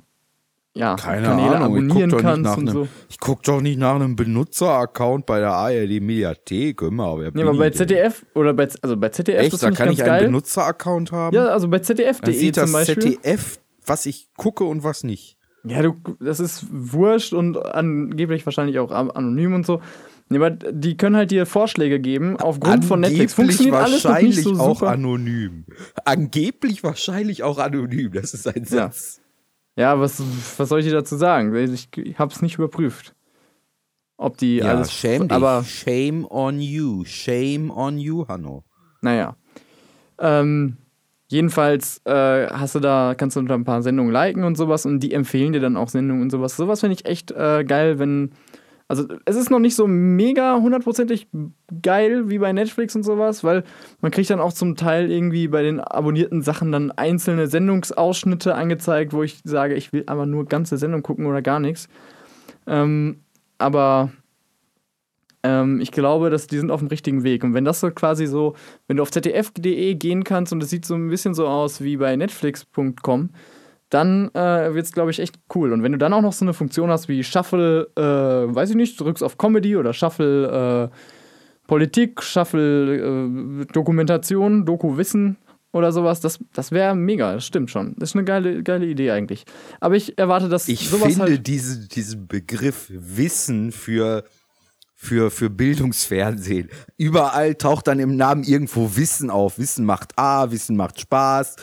[0.76, 2.88] ja, Keine Kanäle Ahnung, ich abonnieren nicht kannst und einem, so.
[3.10, 6.84] ich guck doch nicht nach einem Benutzer-Account bei der ARD-Mediathek.
[6.84, 7.88] Immer, wer Nee, aber bei ich denn?
[7.88, 10.26] ZDF oder bei, also bei ZDF, Echt, das da ich kann ich einen geil.
[10.26, 11.36] Benutzer-Account haben?
[11.36, 13.14] Ja, also bei ZDF.de sieht zum das Beispiel.
[13.14, 15.38] ZDF, was ich gucke und was nicht.
[15.64, 19.82] Ja, du, das ist wurscht und angeblich wahrscheinlich auch an- anonym und so.
[20.30, 23.34] Nee, aber die können halt dir Vorschläge geben aufgrund von Netflix.
[23.34, 24.92] Funktioniert alles noch nicht so auch super.
[24.92, 25.66] anonym.
[26.04, 28.12] Angeblich wahrscheinlich auch anonym.
[28.12, 28.66] Das ist ein Ja.
[28.66, 29.22] Satz.
[29.78, 30.22] Ja, was,
[30.58, 31.56] was soll ich dir dazu sagen?
[31.56, 33.14] Ich, ich hab's nicht überprüft.
[34.18, 34.92] Ob die Ja, alles.
[34.92, 35.32] shame dich.
[35.32, 37.06] aber Shame on you.
[37.06, 38.64] Shame on you, Hanno.
[39.02, 39.36] naja.
[40.20, 40.78] Ähm,
[41.28, 45.00] jedenfalls äh, hast du da, kannst du da ein paar Sendungen liken und sowas und
[45.02, 46.58] die empfehlen dir dann auch Sendungen und sowas.
[46.58, 48.32] Sowas finde ich echt äh, geil, wenn.
[48.90, 51.28] Also es ist noch nicht so mega hundertprozentig
[51.82, 53.64] geil wie bei Netflix und sowas, weil
[54.00, 59.12] man kriegt dann auch zum Teil irgendwie bei den abonnierten Sachen dann einzelne Sendungsausschnitte angezeigt,
[59.12, 61.90] wo ich sage, ich will aber nur ganze Sendung gucken oder gar nichts.
[62.66, 63.22] Ähm,
[63.58, 64.12] aber
[65.44, 67.44] ähm, ich glaube, dass die sind auf dem richtigen Weg.
[67.44, 68.56] Und wenn das so quasi so,
[68.88, 71.98] wenn du auf zdf.de gehen kannst und es sieht so ein bisschen so aus wie
[71.98, 73.30] bei netflix.com,
[73.90, 75.72] dann äh, wird es, glaube ich, echt cool.
[75.72, 78.02] Und wenn du dann auch noch so eine Funktion hast wie Shuffle, äh,
[78.56, 80.96] weiß ich nicht, drückst auf Comedy oder Shuffle äh,
[81.68, 85.38] Politik, Shuffle äh, Dokumentation, Doku-Wissen
[85.72, 87.94] oder sowas, das, das wäre mega, das stimmt schon.
[87.98, 89.46] Das ist eine geile, geile Idee eigentlich.
[89.80, 91.48] Aber ich erwarte, dass Ich sowas finde halt.
[91.48, 94.24] diese, diesen Begriff Wissen für,
[95.00, 96.70] für, für Bildungsfernsehen.
[96.98, 99.60] Überall taucht dann im Namen irgendwo Wissen auf.
[99.60, 101.56] Wissen macht A, Wissen macht Spaß.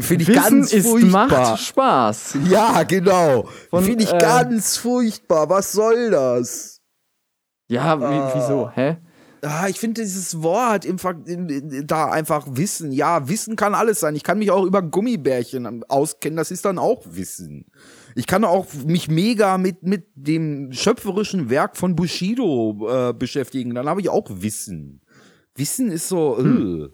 [0.00, 1.28] Finde ich Wissen ganz ist furchtbar.
[1.28, 2.36] macht Spaß.
[2.50, 3.48] Ja, genau.
[3.70, 5.48] Finde ich äh, ganz furchtbar.
[5.48, 6.80] Was soll das?
[7.68, 8.32] Ja, Ah.
[8.34, 8.70] wieso?
[8.74, 8.96] Hä?
[9.44, 10.98] Ah, ich finde dieses Wort im,
[11.86, 12.92] da einfach Wissen.
[12.92, 14.14] Ja, Wissen kann alles sein.
[14.16, 16.36] Ich kann mich auch über Gummibärchen auskennen.
[16.36, 17.66] Das ist dann auch Wissen.
[18.14, 23.74] Ich kann auch mich mega mit, mit dem schöpferischen Werk von Bushido äh, beschäftigen.
[23.74, 25.00] Dann habe ich auch Wissen.
[25.54, 26.38] Wissen ist so.
[26.38, 26.88] Äh.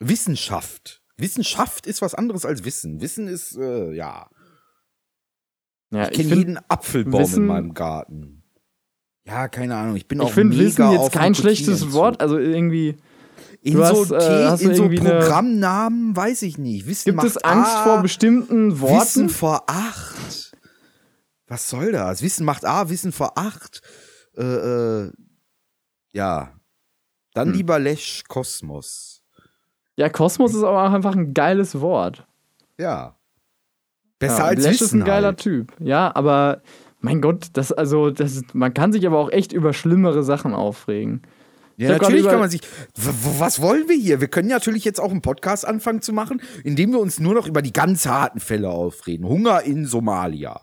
[0.00, 1.02] Wissenschaft.
[1.16, 3.00] Wissenschaft ist was anderes als Wissen.
[3.00, 4.28] Wissen ist, äh, ja.
[5.90, 8.42] Ja, Ich kenne jeden Apfelbaum Wissen- in meinem Garten.
[9.24, 9.96] Ja, keine Ahnung.
[9.96, 11.92] Ich bin auch Ich finde mega Wissen jetzt kein dem schlechtes.
[11.92, 12.96] Wort, also irgendwie
[13.66, 16.86] In Du so, hast, äh, hast in so irgendwie eine- Programmnamen weiß ich nicht.
[16.86, 19.00] Wissen gibt macht es Angst A, vor bestimmten Worten.
[19.00, 20.52] Wissen vor acht.
[21.48, 22.22] Was soll das?
[22.22, 23.80] Wissen macht A, Wissen vor acht.
[24.36, 25.12] Äh, äh,
[26.12, 26.52] ja.
[27.34, 27.54] Dann Hm.
[27.54, 29.22] lieber Lesch Kosmos.
[29.96, 32.24] Ja, Kosmos ist aber auch einfach ein geiles Wort.
[32.78, 33.16] Ja.
[34.20, 35.40] Besser ja, als Lash Wissen ist ein geiler halt.
[35.40, 35.72] Typ.
[35.80, 36.62] Ja, aber
[37.00, 41.22] mein Gott, das also das man kann sich aber auch echt über schlimmere Sachen aufregen.
[41.76, 42.62] Ja, natürlich kann man sich.
[42.94, 44.20] Was wollen wir hier?
[44.20, 47.46] Wir können natürlich jetzt auch einen Podcast anfangen zu machen, indem wir uns nur noch
[47.46, 49.26] über die ganz harten Fälle aufreden.
[49.26, 50.60] Hunger in Somalia.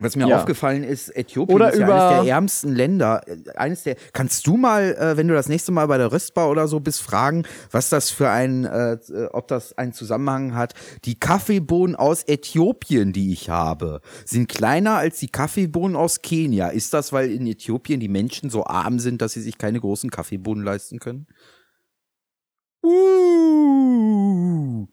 [0.00, 0.38] Was mir Ja.
[0.38, 3.20] aufgefallen ist, Äthiopien Oder ist ja eines der ärmsten Länder.
[3.28, 3.94] Äh, Eines der.
[4.12, 7.00] Kannst du mal, äh, wenn du das nächste Mal bei der Röstbar oder so bist,
[7.00, 8.98] fragen, was das für ein, äh,
[9.32, 10.74] ob das einen Zusammenhang hat?
[11.04, 16.68] Die Kaffeebohnen aus Äthiopien, die ich habe, sind kleiner als die Kaffeebohnen aus Kenia.
[16.68, 20.10] Ist das, weil in Äthiopien die Menschen so arm sind, dass sie sich keine großen
[20.10, 21.28] Kaffeebohnen leisten können?
[22.84, 24.86] Uh.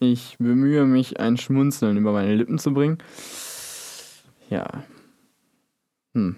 [0.00, 2.98] Ich bemühe mich, ein Schmunzeln über meine Lippen zu bringen.
[4.50, 4.84] Ja.
[6.14, 6.36] Hm.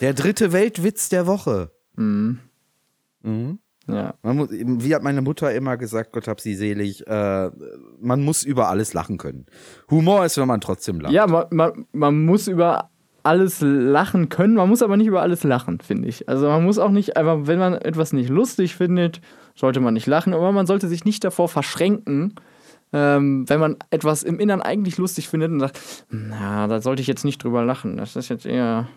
[0.00, 1.70] Der dritte Weltwitz der Woche.
[1.96, 2.40] Mhm.
[3.22, 3.58] Mhm.
[3.86, 4.14] Ja.
[4.22, 7.50] Muss, wie hat meine Mutter immer gesagt, Gott hab sie selig, äh,
[8.00, 9.46] man muss über alles lachen können.
[9.90, 11.12] Humor ist, wenn man trotzdem lacht.
[11.12, 12.90] Ja, man, man, man muss über
[13.24, 16.28] alles lachen können, man muss aber nicht über alles lachen, finde ich.
[16.28, 19.20] Also man muss auch nicht, einfach, wenn man etwas nicht lustig findet,
[19.54, 22.34] sollte man nicht lachen, aber man sollte sich nicht davor verschränken,
[22.92, 25.78] ähm, wenn man etwas im Innern eigentlich lustig findet und sagt,
[26.10, 27.96] na, da sollte ich jetzt nicht drüber lachen.
[27.96, 28.88] Das ist jetzt eher.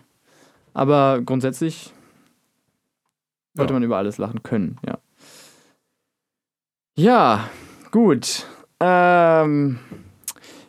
[0.74, 1.92] Aber grundsätzlich
[3.54, 3.76] sollte Ja.
[3.78, 4.98] man über alles lachen können, ja.
[6.98, 7.48] Ja,
[7.90, 8.46] gut.
[8.80, 9.78] Ähm,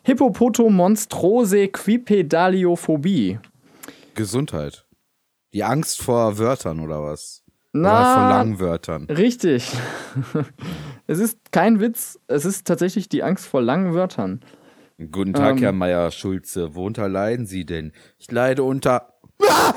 [0.08, 3.39] Hippopotomonstrose Quipedaliophobie.
[4.15, 4.86] Gesundheit.
[5.54, 7.43] Die Angst vor Wörtern oder was?
[7.74, 9.04] oder vor Na, langen Wörtern.
[9.10, 9.70] richtig.
[11.08, 14.39] es ist kein Witz, es ist tatsächlich die Angst vor langen Wörtern.
[15.12, 15.63] Guten Tag, Ähm.
[15.63, 16.74] Herr Meier Schulze.
[16.74, 17.91] Worunter leiden Sie denn?
[18.17, 19.13] Ich leide unter.
[19.46, 19.74] Ah!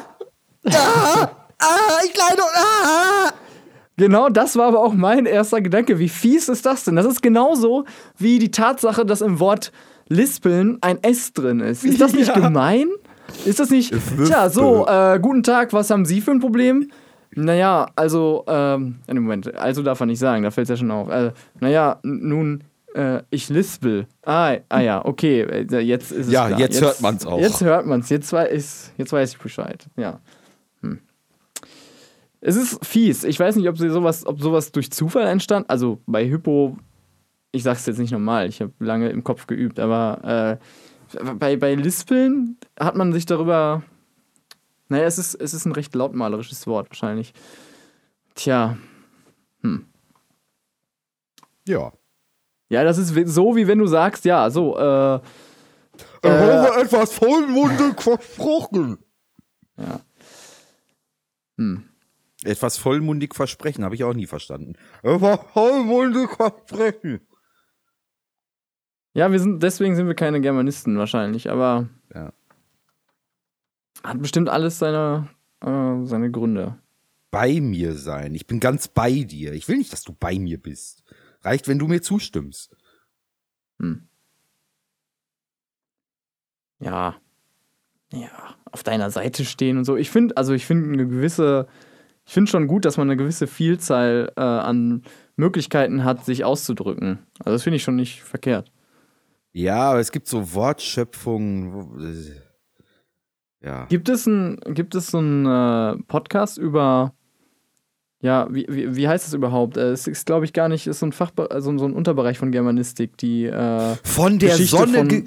[0.64, 1.30] Ah!
[1.58, 1.98] Ah!
[2.06, 2.84] Ich leide unter.
[2.84, 3.32] Ah!
[3.96, 5.98] Genau das war aber auch mein erster Gedanke.
[5.98, 6.94] Wie fies ist das denn?
[6.94, 7.84] Das ist genauso
[8.16, 9.72] wie die Tatsache, dass im Wort
[10.10, 11.84] Lispeln ein S drin ist.
[11.84, 12.34] Ist das nicht Ja.
[12.38, 12.88] gemein?
[13.46, 13.92] Ist das nicht.
[13.92, 16.90] Es Tja, so, äh, guten Tag, was haben Sie für ein Problem?
[17.32, 20.90] Naja, also, ähm, einen Moment, also darf er nicht sagen, da fällt es ja schon
[20.90, 21.08] auf.
[21.08, 24.08] Äh, naja, nun, äh, ich lispel.
[24.26, 26.58] Ah, ah ja, okay, äh, jetzt ist es Ja, klar.
[26.58, 27.38] jetzt hört man's auch.
[27.38, 30.18] Jetzt hört man's, jetzt weiß, jetzt weiß ich Bescheid, ja.
[30.82, 30.98] Hm.
[32.40, 36.00] Es ist fies, ich weiß nicht, ob sie sowas, ob sowas durch Zufall entstand, also
[36.06, 36.76] bei Hypo,
[37.52, 40.58] ich sag's jetzt nicht normal, ich habe lange im Kopf geübt, aber
[41.14, 43.82] äh, bei, bei Lispeln hat man sich darüber
[44.90, 47.32] naja, es ist, es ist ein recht lautmalerisches Wort wahrscheinlich.
[48.34, 48.76] Tja.
[51.66, 51.92] Ja.
[52.68, 55.20] Ja, das ist so, wie wenn du sagst, ja, so, äh,
[56.22, 58.98] Ich habe etwas vollmundig versprochen.
[59.76, 60.00] ja.
[61.56, 61.84] Hm.
[62.42, 64.74] Etwas vollmundig versprechen, habe ich auch nie verstanden.
[65.02, 67.20] Etwas vollmundig versprechen.
[69.14, 72.32] Ja, wir sind, deswegen sind wir keine Germanisten wahrscheinlich, aber Ja.
[74.04, 75.28] hat bestimmt alles seine,
[75.60, 76.78] äh, seine Gründe.
[77.30, 78.34] Bei mir sein.
[78.34, 79.52] Ich bin ganz bei dir.
[79.52, 81.04] Ich will nicht, dass du bei mir bist.
[81.42, 82.76] Reicht, wenn du mir zustimmst.
[83.80, 84.08] Hm.
[86.80, 87.16] Ja.
[88.12, 89.96] Ja, auf deiner Seite stehen und so.
[89.96, 91.68] Ich finde, also ich finde eine gewisse,
[92.26, 95.02] ich finde schon gut, dass man eine gewisse Vielzahl äh, an
[95.36, 97.20] Möglichkeiten hat, sich auszudrücken.
[97.38, 98.72] Also das finde ich schon nicht verkehrt.
[99.52, 101.72] Ja, aber es gibt so Wortschöpfungen.
[101.72, 102.40] wo- äh,
[103.62, 103.84] Ja.
[103.86, 107.12] Gibt es ein, gibt es so einen äh, Podcast über,
[108.22, 109.76] ja, wie, wie, wie heißt das überhaupt?
[109.76, 112.38] Äh, es ist, glaube ich, gar nicht, ist so ein Fach, also so ein Unterbereich
[112.38, 114.98] von Germanistik, die, äh, Von der Geschichte Sonne.
[114.98, 115.24] von-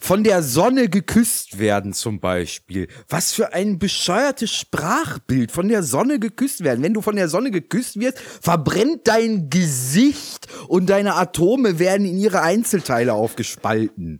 [0.00, 2.86] von der Sonne geküsst werden zum Beispiel.
[3.08, 5.50] Was für ein bescheuertes Sprachbild.
[5.50, 6.82] Von der Sonne geküsst werden.
[6.84, 12.16] Wenn du von der Sonne geküsst wirst, verbrennt dein Gesicht und deine Atome werden in
[12.18, 14.18] ihre Einzelteile aufgespalten.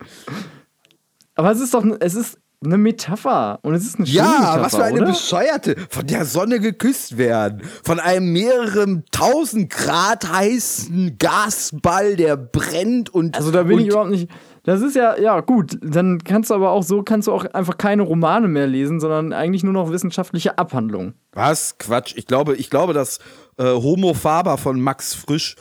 [1.35, 4.61] aber es ist doch, es ist eine Metapher und es ist eine schöne Ja, Metapher,
[4.63, 5.11] was für eine oder?
[5.11, 5.75] bescheuerte.
[5.89, 7.61] Von der Sonne geküsst werden.
[7.85, 13.37] Von einem mehreren tausend Grad heißen Gasball, der brennt und.
[13.37, 14.29] Also da bin ich überhaupt nicht.
[14.69, 17.79] Das ist ja, ja gut, dann kannst du aber auch so, kannst du auch einfach
[17.79, 21.15] keine Romane mehr lesen, sondern eigentlich nur noch wissenschaftliche Abhandlungen.
[21.31, 21.79] Was?
[21.79, 22.13] Quatsch.
[22.15, 23.17] Ich glaube, ich glaube, dass
[23.57, 25.55] äh, Homo Faber von Max Frisch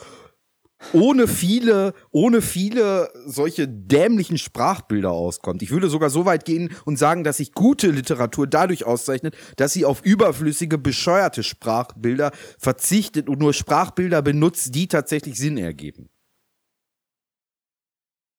[0.92, 5.62] ohne viele, ohne viele solche dämlichen Sprachbilder auskommt.
[5.62, 9.72] Ich würde sogar so weit gehen und sagen, dass sich gute Literatur dadurch auszeichnet, dass
[9.72, 16.10] sie auf überflüssige, bescheuerte Sprachbilder verzichtet und nur Sprachbilder benutzt, die tatsächlich Sinn ergeben.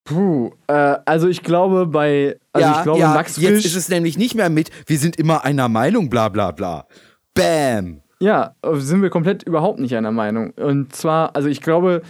[0.04, 4.18] Puh, äh, also ich glaube bei, also ich glaube Max jetzt Frisch, ist es nämlich
[4.18, 6.86] nicht mehr mit, wir sind immer einer Meinung, bla bla bla.
[7.34, 8.02] Bam.
[8.20, 10.50] ja, sind wir komplett überhaupt nicht einer Meinung.
[10.52, 12.02] Und zwar, also ich glaube,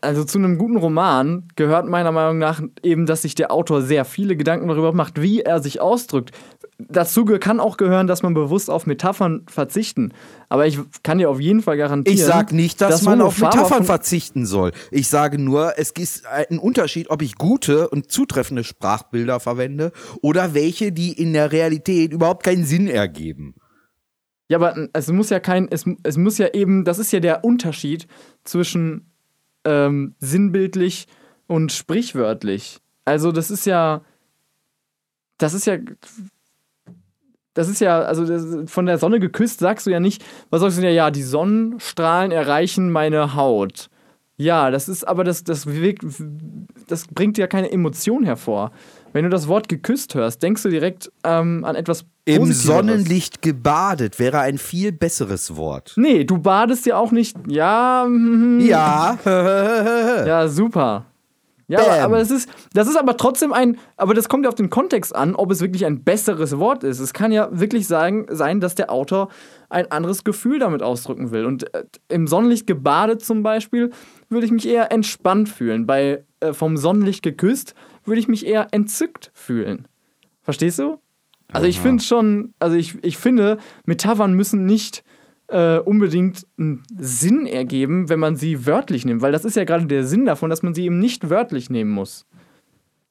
[0.00, 4.04] also zu einem guten Roman gehört meiner Meinung nach eben, dass sich der Autor sehr
[4.04, 6.32] viele Gedanken darüber macht, wie er sich ausdrückt.
[6.78, 10.12] Dazu kann auch gehören, dass man bewusst auf Metaphern verzichten.
[10.48, 12.18] Aber ich kann dir auf jeden Fall garantieren.
[12.18, 14.72] Ich sag nicht, dass, dass man auf Metaphern verzichten soll.
[14.90, 20.54] Ich sage nur, es ist ein Unterschied, ob ich gute und zutreffende Sprachbilder verwende oder
[20.54, 23.54] welche, die in der Realität überhaupt keinen Sinn ergeben.
[24.48, 27.44] Ja, aber es muss ja kein, es, es muss ja eben, das ist ja der
[27.44, 28.06] Unterschied
[28.44, 29.11] zwischen
[29.64, 31.06] ähm, sinnbildlich
[31.46, 32.78] und sprichwörtlich.
[33.04, 34.02] Also das ist ja,
[35.38, 35.78] das ist ja,
[37.54, 40.78] das ist ja, also das, von der Sonne geküsst sagst du ja nicht, was sagst
[40.78, 40.94] du denn?
[40.94, 43.90] Ja, die Sonnenstrahlen erreichen meine Haut.
[44.36, 46.04] Ja, das ist, aber das, das wirkt,
[46.88, 48.72] das bringt ja keine Emotion hervor.
[49.12, 52.62] Wenn du das Wort geküsst hörst, denkst du direkt ähm, an etwas Im Positiveres.
[52.62, 55.92] Sonnenlicht gebadet wäre ein viel besseres Wort.
[55.96, 57.36] Nee, du badest ja auch nicht.
[57.46, 58.60] Ja, mhm.
[58.60, 59.18] Ja.
[59.24, 61.06] ja, super.
[61.68, 64.54] Ja, aber, aber es ist, das ist aber trotzdem ein, aber das kommt ja auf
[64.54, 66.98] den Kontext an, ob es wirklich ein besseres Wort ist.
[66.98, 69.28] Es kann ja wirklich sagen, sein, dass der Autor
[69.70, 71.46] ein anderes Gefühl damit ausdrücken will.
[71.46, 73.90] Und äh, im Sonnenlicht gebadet zum Beispiel
[74.28, 75.86] würde ich mich eher entspannt fühlen.
[75.86, 77.74] Bei äh, vom Sonnenlicht geküsst
[78.04, 79.88] würde ich mich eher entzückt fühlen.
[80.42, 80.98] Verstehst du?
[81.52, 85.04] Also ich finde schon, also ich, ich finde, Metaphern müssen nicht
[85.48, 89.84] äh, unbedingt einen Sinn ergeben, wenn man sie wörtlich nimmt, weil das ist ja gerade
[89.86, 92.24] der Sinn davon, dass man sie eben nicht wörtlich nehmen muss.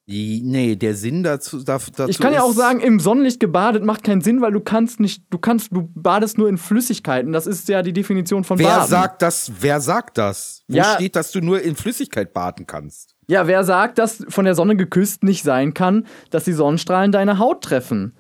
[0.08, 4.22] Nee, der Sinn dazu, dazu Ich kann ja auch sagen, im Sonnenlicht gebadet macht keinen
[4.22, 7.32] Sinn, weil du kannst nicht, du kannst, du badest nur in Flüssigkeiten.
[7.32, 8.90] Das ist ja die Definition von Wer Baden.
[8.90, 9.52] sagt das?
[9.62, 10.64] Wer sagt das?
[10.68, 10.96] Wo Ja.
[10.96, 13.16] steht, dass du nur in Flüssigkeit baden kannst?
[13.32, 17.40] Ja, wer sagt, dass von der Sonne geküsst nicht sein kann, dass die Sonnenstrahlen deine
[17.40, 18.12] Haut treffen?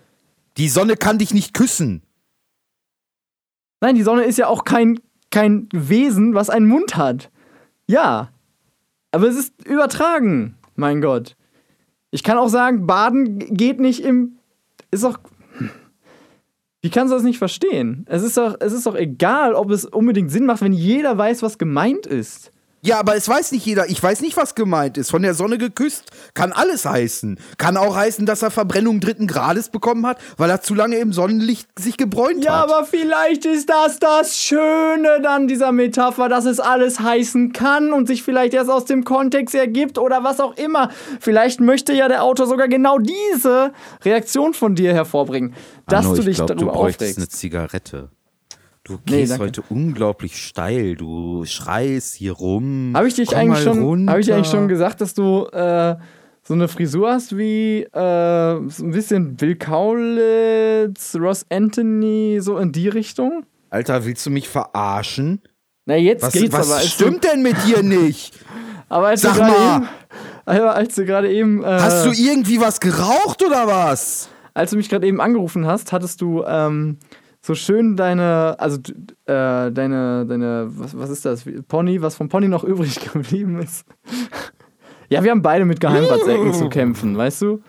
[0.55, 2.01] Die Sonne kann dich nicht küssen.
[3.81, 7.29] Nein, die Sonne ist ja auch kein, kein Wesen, was einen Mund hat.
[7.87, 8.29] Ja.
[9.11, 11.35] Aber es ist übertragen, mein Gott.
[12.11, 14.37] Ich kann auch sagen, Baden geht nicht im.
[14.91, 15.19] Ist doch.
[16.81, 18.05] Wie kannst du das nicht verstehen?
[18.07, 21.43] Es ist doch, es ist doch egal, ob es unbedingt Sinn macht, wenn jeder weiß,
[21.43, 22.53] was gemeint ist.
[22.83, 23.89] Ja, aber es weiß nicht jeder.
[23.89, 25.11] Ich weiß nicht, was gemeint ist.
[25.11, 27.39] Von der Sonne geküsst kann alles heißen.
[27.57, 31.13] Kann auch heißen, dass er Verbrennung dritten Grades bekommen hat, weil er zu lange im
[31.13, 32.71] Sonnenlicht sich gebräunt Ja, hat.
[32.71, 38.07] aber vielleicht ist das das Schöne an dieser Metapher, dass es alles heißen kann und
[38.07, 40.89] sich vielleicht erst aus dem Kontext ergibt oder was auch immer.
[41.19, 43.73] Vielleicht möchte ja der Autor sogar genau diese
[44.03, 45.53] Reaktion von dir hervorbringen,
[45.87, 47.17] dass Arno, du ich dich glaub, darüber du bräuchtest aufregst.
[47.19, 48.09] eine Zigarette.
[48.83, 49.45] Du Nee, gehst danke.
[49.45, 50.95] heute unglaublich steil.
[50.95, 52.93] Du schreist hier rum.
[52.95, 55.95] Habe ich dich eigentlich schon, habe ich dir eigentlich schon gesagt, dass du äh,
[56.41, 57.89] so eine Frisur hast wie äh,
[58.69, 63.45] so ein bisschen Bill Kaulitz, Ross Anthony, so in die Richtung?
[63.69, 65.41] Alter, willst du mich verarschen?
[65.85, 66.81] Na, jetzt Was, geht's was aber.
[66.81, 68.33] Stimmt denn mit dir nicht?
[68.89, 69.77] Aber als Sag du mal.
[69.77, 69.87] eben.
[70.67, 71.63] Als du gerade eben.
[71.63, 74.27] Äh, Hast du irgendwie was geraucht oder was?
[74.53, 76.97] als du mich gerade eben angerufen hast, hattest du ähm,
[77.41, 78.77] so schön deine, also
[79.25, 81.43] äh, deine, deine, was, was ist das?
[81.67, 83.85] Pony, was vom Pony noch übrig geblieben ist.
[85.09, 87.63] ja, wir haben beide mit Geheimratsecken zu kämpfen, weißt du?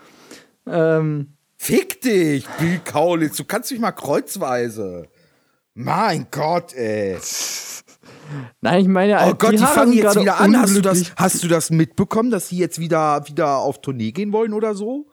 [0.67, 3.37] Ähm, Fick dich, Bill Kaulitz.
[3.37, 5.07] Du kannst mich mal kreuzweise.
[5.73, 7.17] Mein Gott, ey.
[8.61, 10.55] nein, ich meine, Oh Gott, die, Haare fangen jetzt wieder an.
[10.55, 14.31] Hast du, das, hast du das mitbekommen, dass sie jetzt wieder, wieder auf Tournee gehen
[14.33, 15.07] wollen oder so?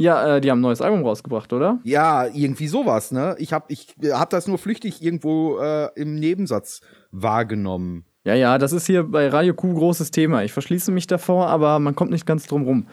[0.00, 1.80] Ja, äh, die haben ein neues Album rausgebracht, oder?
[1.82, 3.34] Ja, irgendwie sowas, ne?
[3.38, 6.80] Ich hab, ich hab das nur flüchtig irgendwo äh, im Nebensatz
[7.10, 8.04] wahrgenommen.
[8.24, 10.44] Ja, ja, das ist hier bei Radio Q großes Thema.
[10.44, 12.86] Ich verschließe mich davor, aber man kommt nicht ganz drum rum.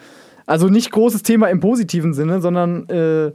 [0.47, 3.34] Also nicht großes Thema im positiven Sinne, sondern äh,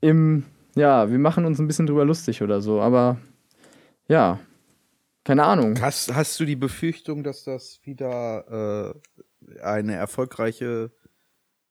[0.00, 2.80] im, ja, wir machen uns ein bisschen drüber lustig oder so.
[2.80, 3.18] Aber
[4.08, 4.38] ja,
[5.24, 5.78] keine Ahnung.
[5.82, 8.94] Hast, hast du die Befürchtung, dass das wieder
[9.52, 10.92] äh, eine erfolgreiche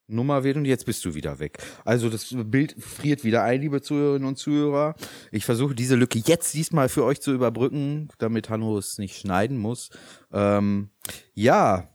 [0.10, 1.60] Nummer wird und jetzt bist du wieder weg.
[1.86, 4.96] Also das Bild friert wieder ein, liebe Zuhörerinnen und Zuhörer.
[5.32, 9.58] Ich versuche diese Lücke jetzt diesmal für euch zu überbrücken, damit Hanno es nicht schneiden
[9.58, 9.90] muss.
[10.32, 10.90] Ähm,
[11.34, 11.90] ja,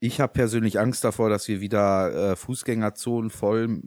[0.00, 3.80] ich habe persönlich Angst davor, dass wir wieder äh, Fußgängerzonen voll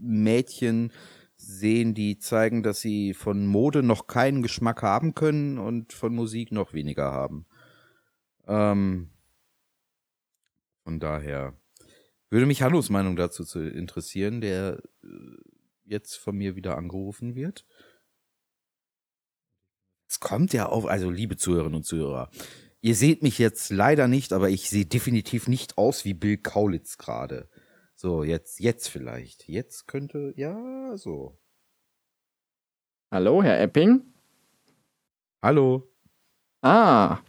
[0.00, 0.92] Mädchen
[1.36, 6.52] sehen, die zeigen, dass sie von Mode noch keinen Geschmack haben können und von Musik
[6.52, 7.46] noch weniger haben.
[8.46, 9.10] Ähm,
[10.84, 11.54] von daher
[12.34, 15.08] würde mich Hannos Meinung dazu zu interessieren, der äh,
[15.84, 17.64] jetzt von mir wieder angerufen wird.
[20.08, 22.30] Es kommt ja auf, also liebe Zuhörerinnen und Zuhörer,
[22.80, 26.98] ihr seht mich jetzt leider nicht, aber ich sehe definitiv nicht aus wie Bill Kaulitz
[26.98, 27.48] gerade.
[27.94, 29.48] So, jetzt, jetzt vielleicht.
[29.48, 31.38] Jetzt könnte, ja, so.
[33.12, 34.02] Hallo, Herr Epping?
[35.40, 35.88] Hallo.
[36.62, 37.20] Ah,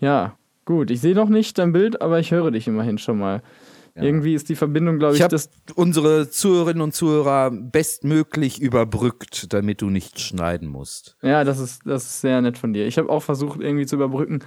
[0.00, 0.90] ja, gut.
[0.90, 3.42] Ich sehe noch nicht dein Bild, aber ich höre dich immerhin schon mal.
[3.96, 5.50] Irgendwie ist die Verbindung, glaube ich, Ich habe das.
[5.76, 11.16] unsere Zuhörerinnen und Zuhörer bestmöglich überbrückt, damit du nicht schneiden musst.
[11.22, 12.86] Ja, das ist, das ist sehr nett von dir.
[12.86, 14.40] Ich habe auch versucht, irgendwie zu überbrücken.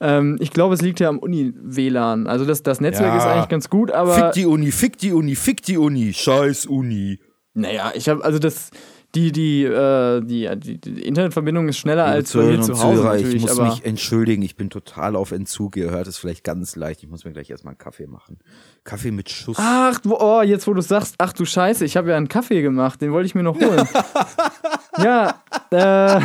[0.00, 2.26] Ähm, ich glaube, es liegt ja am Uni-WLAN.
[2.28, 3.18] Also das, das Netzwerk Ja.
[3.18, 4.14] ist eigentlich ganz gut, aber.
[4.14, 7.18] fick die Uni, fick die Uni, fick die Uni, scheiß Uni.
[7.54, 8.70] Naja, ich habe, also das,
[9.18, 13.02] die, die, äh, die, die, die Internetverbindung ist schneller Liebe als bei mir zu Hause
[13.02, 15.76] natürlich, ich muss mich entschuldigen, ich bin total auf Entzug.
[15.76, 17.02] Ihr hört es vielleicht ganz leicht.
[17.02, 18.38] Ich muss mir gleich erstmal einen Kaffee machen.
[18.84, 19.56] Kaffee mit Schuss.
[19.60, 23.00] ach, oh, jetzt wo du sagst, ach du Scheiße, ich habe ja einen Kaffee gemacht,
[23.00, 23.88] den wollte ich mir noch holen.
[25.02, 26.20] ja, äh,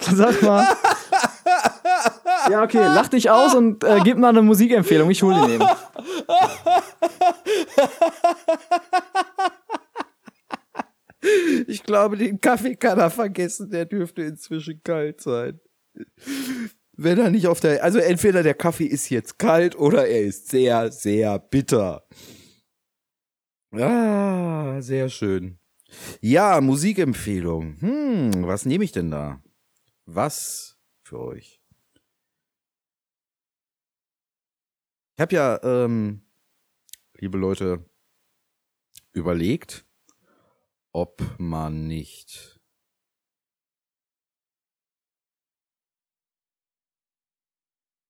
[0.00, 0.66] sag mal.
[2.50, 5.64] Ja, okay, lach dich aus und äh, gib mal eine Musikempfehlung, ich hole den eben.
[11.66, 13.70] Ich glaube, den Kaffee kann er vergessen.
[13.70, 15.60] Der dürfte inzwischen kalt sein.
[16.96, 20.48] Wenn er nicht auf der, also entweder der Kaffee ist jetzt kalt oder er ist
[20.48, 22.06] sehr, sehr bitter.
[23.72, 25.58] Ah, sehr schön.
[26.20, 27.80] Ja, Musikempfehlung.
[27.80, 29.42] Hm, was nehme ich denn da?
[30.06, 31.60] Was für euch?
[35.16, 36.22] Ich habe ja, ähm,
[37.14, 37.84] liebe Leute,
[39.12, 39.84] überlegt,
[41.00, 42.58] ob man nicht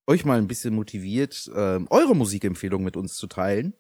[0.07, 3.75] euch mal ein bisschen motiviert, ähm, eure Musikempfehlung mit uns zu teilen.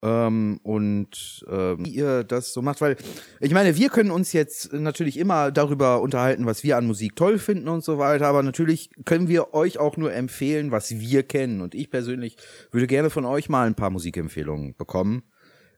[0.00, 2.96] Ähm, und ähm, wie ihr das so macht, weil
[3.40, 7.40] ich meine, wir können uns jetzt natürlich immer darüber unterhalten, was wir an Musik toll
[7.40, 11.62] finden und so weiter, aber natürlich können wir euch auch nur empfehlen, was wir kennen.
[11.62, 12.36] Und ich persönlich
[12.70, 15.24] würde gerne von euch mal ein paar Musikempfehlungen bekommen.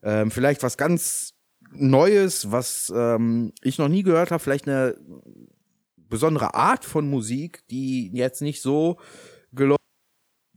[0.03, 1.38] Ähm, vielleicht was ganz
[1.73, 4.97] Neues, was ähm, ich noch nie gehört habe, vielleicht eine
[5.97, 8.99] besondere Art von Musik, die jetzt nicht so
[9.53, 9.79] gelaufen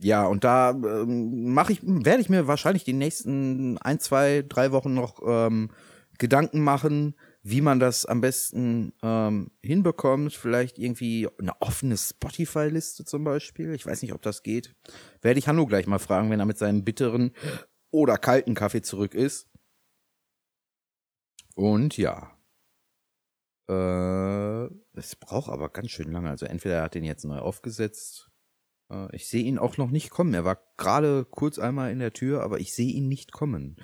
[0.04, 4.72] ja, und da ähm, mache ich, werde ich mir wahrscheinlich die nächsten ein, zwei, drei
[4.72, 5.70] Wochen noch ähm,
[6.18, 10.34] Gedanken machen, wie man das am besten ähm, hinbekommt.
[10.34, 13.76] Vielleicht irgendwie eine offene Spotify-Liste zum Beispiel.
[13.76, 14.74] Ich weiß nicht, ob das geht.
[15.22, 17.32] Werde ich Hanno gleich mal fragen, wenn er mit seinem bitteren
[17.92, 19.51] oder kalten Kaffee zurück ist.
[21.62, 22.32] Und ja.
[23.70, 26.32] Äh, es braucht aber ganz schön lange.
[26.32, 28.32] Also entweder er hat den jetzt neu aufgesetzt.
[28.90, 30.34] Äh, ich sehe ihn auch noch nicht kommen.
[30.34, 33.76] Er war gerade kurz einmal in der Tür, aber ich sehe ihn nicht kommen.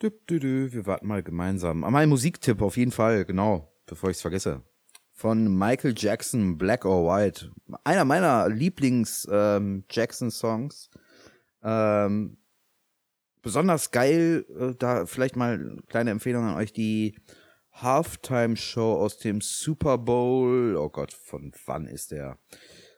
[0.00, 0.12] Wir
[0.84, 1.82] warten mal gemeinsam.
[1.82, 4.62] Ah, mein Musiktipp auf jeden Fall, genau, bevor ich es vergesse.
[5.12, 7.52] Von Michael Jackson, Black or White.
[7.84, 10.90] Einer meiner Lieblings-Jackson-Songs.
[11.62, 12.36] Ähm,
[13.42, 17.16] besonders geil, äh, da vielleicht mal eine kleine Empfehlung an euch, die
[17.72, 20.76] Halftime-Show aus dem Super Bowl.
[20.76, 22.38] Oh Gott, von wann ist der?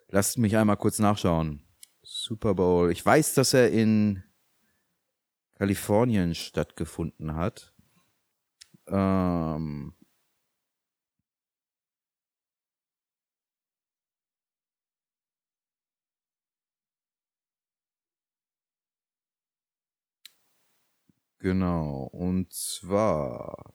[0.09, 1.63] Lasst mich einmal kurz nachschauen.
[2.03, 2.91] Super Bowl.
[2.91, 4.23] Ich weiß, dass er in
[5.57, 7.73] Kalifornien stattgefunden hat.
[8.89, 9.95] Ähm,
[21.43, 23.75] Genau, und zwar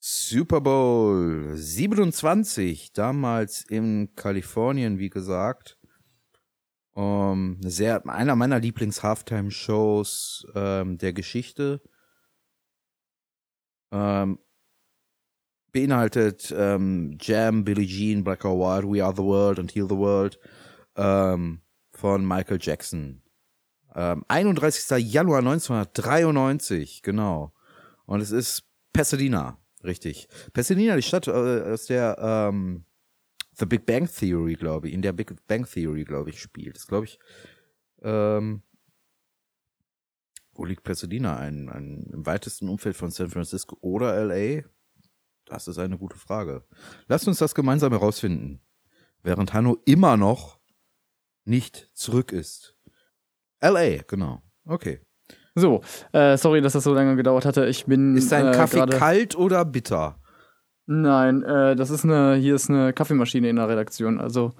[0.00, 5.78] Super Bowl 27, damals in Kalifornien, wie gesagt.
[6.94, 11.82] Um, ähm, sehr, einer meiner Lieblings-Halftime-Shows ähm, der Geschichte.
[13.92, 14.38] Ähm,
[15.70, 19.98] beinhaltet ähm, Jam, Billie Jean, Black or White, We Are the World und Heal the
[19.98, 20.40] World
[20.96, 21.60] ähm,
[21.92, 23.20] von Michael Jackson.
[23.96, 25.10] Ähm, 31.
[25.10, 27.54] Januar 1993, genau.
[28.04, 30.28] Und es ist Pasadena, richtig.
[30.52, 32.84] Pasadena, die Stadt, äh, aus der ähm,
[33.54, 36.76] The Big Bang Theory, glaube ich, in der Big Bang Theory, glaube ich, spielt.
[36.76, 37.18] Das glaube ich,
[38.02, 38.62] ähm,
[40.52, 41.38] wo liegt Pasadena?
[41.38, 44.62] Ein, ein, Im weitesten Umfeld von San Francisco oder LA?
[45.46, 46.64] Das ist eine gute Frage.
[47.08, 48.60] Lasst uns das gemeinsam herausfinden.
[49.22, 50.60] Während Hanno immer noch
[51.44, 52.75] nicht zurück ist.
[53.60, 54.42] LA, genau.
[54.66, 55.00] Okay.
[55.54, 55.80] So,
[56.12, 57.66] äh, sorry, dass das so lange gedauert hatte.
[57.66, 58.16] Ich bin.
[58.16, 60.20] Ist dein äh, Kaffee kalt oder bitter?
[60.86, 64.20] Nein, äh, das ist eine, hier ist eine Kaffeemaschine in der Redaktion.
[64.20, 64.52] Also.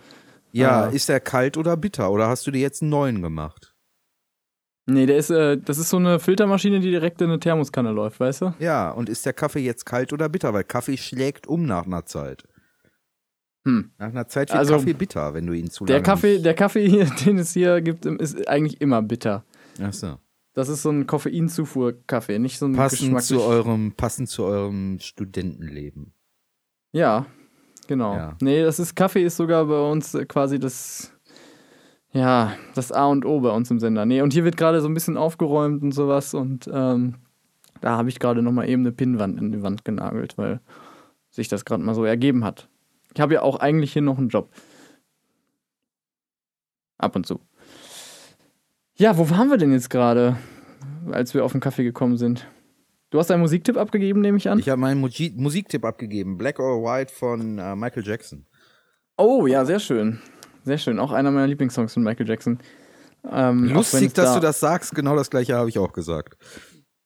[0.53, 2.11] Ja, äh, ist der kalt oder bitter?
[2.11, 3.75] Oder hast du dir jetzt einen neuen gemacht?
[4.87, 8.21] Nee, der ist, äh, das ist so eine Filtermaschine, die direkt in eine Thermoskanne läuft,
[8.21, 8.55] weißt du?
[8.61, 10.55] Ja, und ist der Kaffee jetzt kalt oder bitter?
[10.55, 12.45] Weil Kaffee schlägt um nach einer Zeit.
[13.67, 13.91] Hm.
[13.99, 16.89] Nach einer Zeit wird also, Kaffee bitter, wenn du ihn zu der Kaffee, Der Kaffee,
[16.89, 19.45] hier, den es hier gibt, ist eigentlich immer bitter.
[19.83, 20.19] Ach so.
[20.55, 26.13] Das ist so ein Koffeinzufuhr-Kaffee, nicht so ein passend zu eurem Passend zu eurem Studentenleben.
[26.93, 27.27] Ja,
[27.89, 28.15] genau.
[28.15, 28.37] Ja.
[28.41, 31.13] Nee, das ist Kaffee ist sogar bei uns quasi das
[32.13, 34.07] ja, das A und O bei uns im Sender.
[34.07, 37.17] Nee, und hier wird gerade so ein bisschen aufgeräumt und sowas und ähm,
[37.81, 40.61] da habe ich gerade nochmal eben eine Pinnwand in die Wand genagelt, weil
[41.31, 42.69] sich das gerade mal so ergeben hat.
[43.17, 44.51] Ich habe ja auch eigentlich hier noch einen Job.
[46.99, 47.41] Ab und zu.
[48.97, 50.37] Ja, wo waren wir denn jetzt gerade,
[51.11, 52.47] als wir auf den Kaffee gekommen sind?
[53.09, 54.59] Du hast deinen Musiktipp abgegeben, nehme ich an?
[54.59, 56.37] Ich habe meinen Musi Musiktipp abgegeben.
[56.37, 58.45] Black or White von äh, Michael Jackson.
[59.17, 60.21] Oh, ja, sehr schön.
[60.65, 60.99] Sehr schön.
[60.99, 62.59] Auch einer meiner Lieblingssongs von Michael Jackson.
[63.31, 64.95] Ähm, Lustig, dass da du das sagst.
[64.95, 66.37] Genau das gleiche habe ich auch gesagt.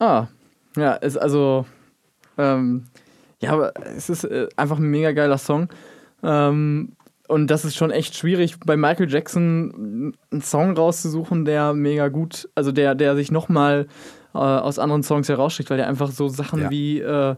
[0.00, 0.26] Ah,
[0.74, 1.66] ja, ist also.
[2.36, 2.86] Ähm,
[3.38, 5.68] ja, aber es ist äh, einfach ein mega geiler Song.
[6.22, 6.92] Ähm,
[7.28, 12.48] und das ist schon echt schwierig, bei Michael Jackson einen Song rauszusuchen, der mega gut,
[12.56, 13.86] also der, der sich nochmal
[14.34, 16.70] äh, aus anderen Songs heraussticht, weil der einfach so Sachen ja.
[16.70, 17.36] wie, äh,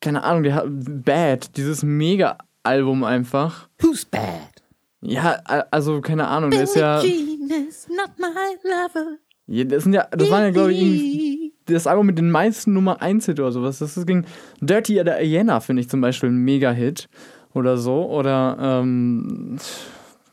[0.00, 3.68] keine Ahnung, der hat Bad, dieses Mega-Album einfach.
[3.80, 4.62] Who's Bad?
[5.02, 5.40] Ja,
[5.70, 7.02] also keine Ahnung, der ist ja.
[7.02, 8.26] not my
[8.64, 9.18] lover.
[9.46, 13.02] Ja, das, sind ja, das waren ja, glaube ich, das Album mit den meisten Nummer
[13.02, 13.78] 1 Hit oder sowas.
[13.78, 14.24] Das ging
[14.60, 17.08] Dirty oder Ayana, finde ich zum Beispiel ein Mega-Hit
[17.54, 18.10] oder so.
[18.10, 19.58] Oder ähm,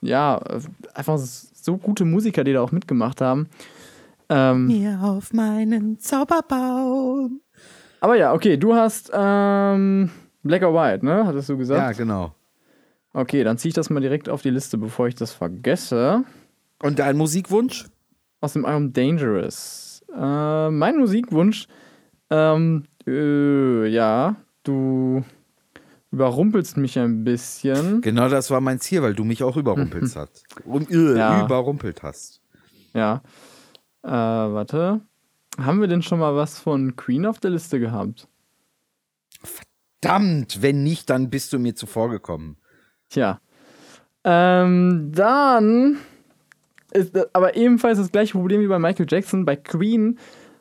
[0.01, 0.39] ja,
[0.93, 3.49] einfach so gute Musiker, die da auch mitgemacht haben.
[4.29, 7.41] Ähm, Mir auf meinen Zauberbaum.
[8.01, 10.09] Aber ja, okay, du hast ähm,
[10.43, 11.25] Black or White, ne?
[11.25, 11.79] Hattest du gesagt?
[11.79, 12.33] Ja, genau.
[13.13, 16.23] Okay, dann ziehe ich das mal direkt auf die Liste, bevor ich das vergesse.
[16.81, 17.87] Und dein Musikwunsch?
[18.41, 20.05] Aus dem Album Dangerous.
[20.15, 21.67] Äh, mein Musikwunsch,
[22.29, 25.23] ähm, äh, ja, du
[26.11, 28.01] überrumpelst mich ein bisschen.
[28.01, 30.45] Genau das war mein Ziel, weil du mich auch überrumpelt hast.
[30.65, 31.45] Um, äh, ja.
[31.45, 32.41] Überrumpelt hast.
[32.93, 33.21] Ja.
[34.03, 35.01] Äh, warte.
[35.59, 38.27] Haben wir denn schon mal was von Queen auf der Liste gehabt?
[40.01, 42.57] Verdammt, wenn nicht, dann bist du mir zuvor gekommen.
[43.09, 43.41] Tja.
[44.23, 45.97] Ähm, dann
[46.91, 50.17] ist aber ebenfalls das gleiche Problem wie bei Michael Jackson, bei Queen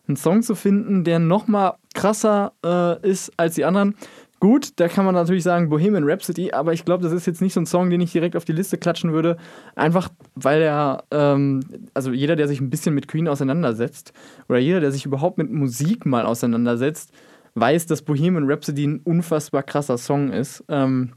[0.06, 3.94] einen Song zu finden, der nochmal krasser äh, ist als die anderen.
[4.40, 7.54] Gut, da kann man natürlich sagen Bohemian Rhapsody, aber ich glaube, das ist jetzt nicht
[7.54, 9.36] so ein Song, den ich direkt auf die Liste klatschen würde.
[9.74, 11.60] Einfach, weil er, ähm,
[11.92, 14.12] also jeder, der sich ein bisschen mit Queen auseinandersetzt
[14.48, 17.10] oder jeder, der sich überhaupt mit Musik mal auseinandersetzt,
[17.56, 20.62] weiß, dass Bohemian Rhapsody ein unfassbar krasser Song ist.
[20.68, 21.14] Ähm,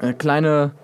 [0.00, 0.76] äh, kleine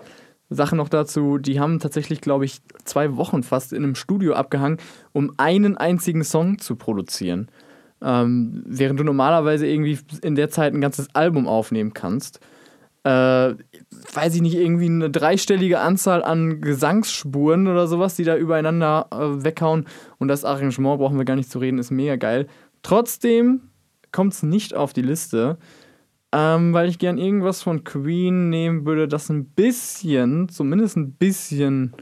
[0.49, 4.77] Sache noch dazu, die haben tatsächlich, glaube ich, zwei Wochen fast in einem Studio abgehangen,
[5.13, 7.49] um einen einzigen Song zu produzieren.
[8.03, 12.39] Ähm, während du normalerweise irgendwie in der Zeit ein ganzes Album aufnehmen kannst.
[13.03, 13.09] Äh,
[14.13, 19.43] weiß ich nicht, irgendwie eine dreistellige Anzahl an Gesangsspuren oder sowas, die da übereinander äh,
[19.43, 19.85] weghauen.
[20.19, 22.47] Und das Arrangement brauchen wir gar nicht zu reden, ist mega geil.
[22.83, 23.61] Trotzdem
[24.11, 25.57] kommt es nicht auf die Liste,
[26.31, 31.93] ähm, weil ich gern irgendwas von Queen nehmen würde, das ein bisschen, zumindest ein bisschen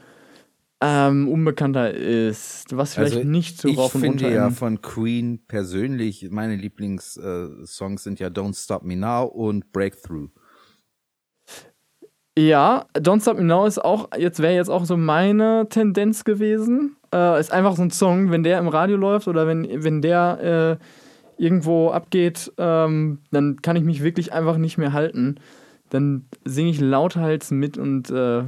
[0.81, 4.81] ähm, unbekannter ist, was vielleicht also nicht so rauf und runter Ich finde ja von
[4.81, 10.29] Queen persönlich, meine Lieblingssongs äh, sind ja Don't Stop Me Now und Breakthrough.
[12.37, 16.95] Ja, Don't Stop Me Now ist auch, jetzt wäre jetzt auch so meine Tendenz gewesen.
[17.13, 20.79] Äh, ist einfach so ein Song, wenn der im Radio läuft oder wenn, wenn der
[20.79, 25.35] äh, irgendwo abgeht, ähm, dann kann ich mich wirklich einfach nicht mehr halten.
[25.89, 28.43] Dann singe ich lauthals mit und äh,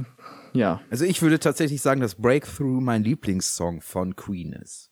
[0.52, 0.80] ja.
[0.90, 4.90] Also ich würde tatsächlich sagen, dass Breakthrough mein Lieblingssong von Queen ist.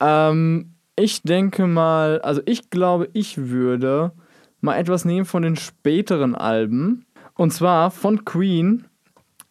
[0.00, 4.12] Ähm, ich denke mal, also ich glaube, ich würde
[4.60, 7.06] mal etwas nehmen von den späteren Alben.
[7.34, 8.84] Und zwar von Queen,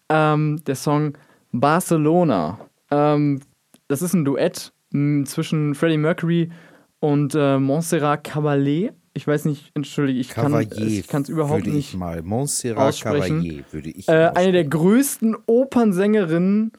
[0.09, 1.17] ähm, der Song
[1.51, 2.59] Barcelona.
[2.91, 3.41] Ähm,
[3.87, 6.51] das ist ein Duett zwischen Freddie Mercury
[6.99, 8.91] und äh, Montserrat Caballé.
[9.19, 12.23] Ich weiß nicht, entschuldige, ich kann es überhaupt würde nicht ich mal.
[12.23, 13.41] Montserrat aussprechen.
[13.41, 16.71] Caballé würde ich äh, Eine der größten Opernsängerinnen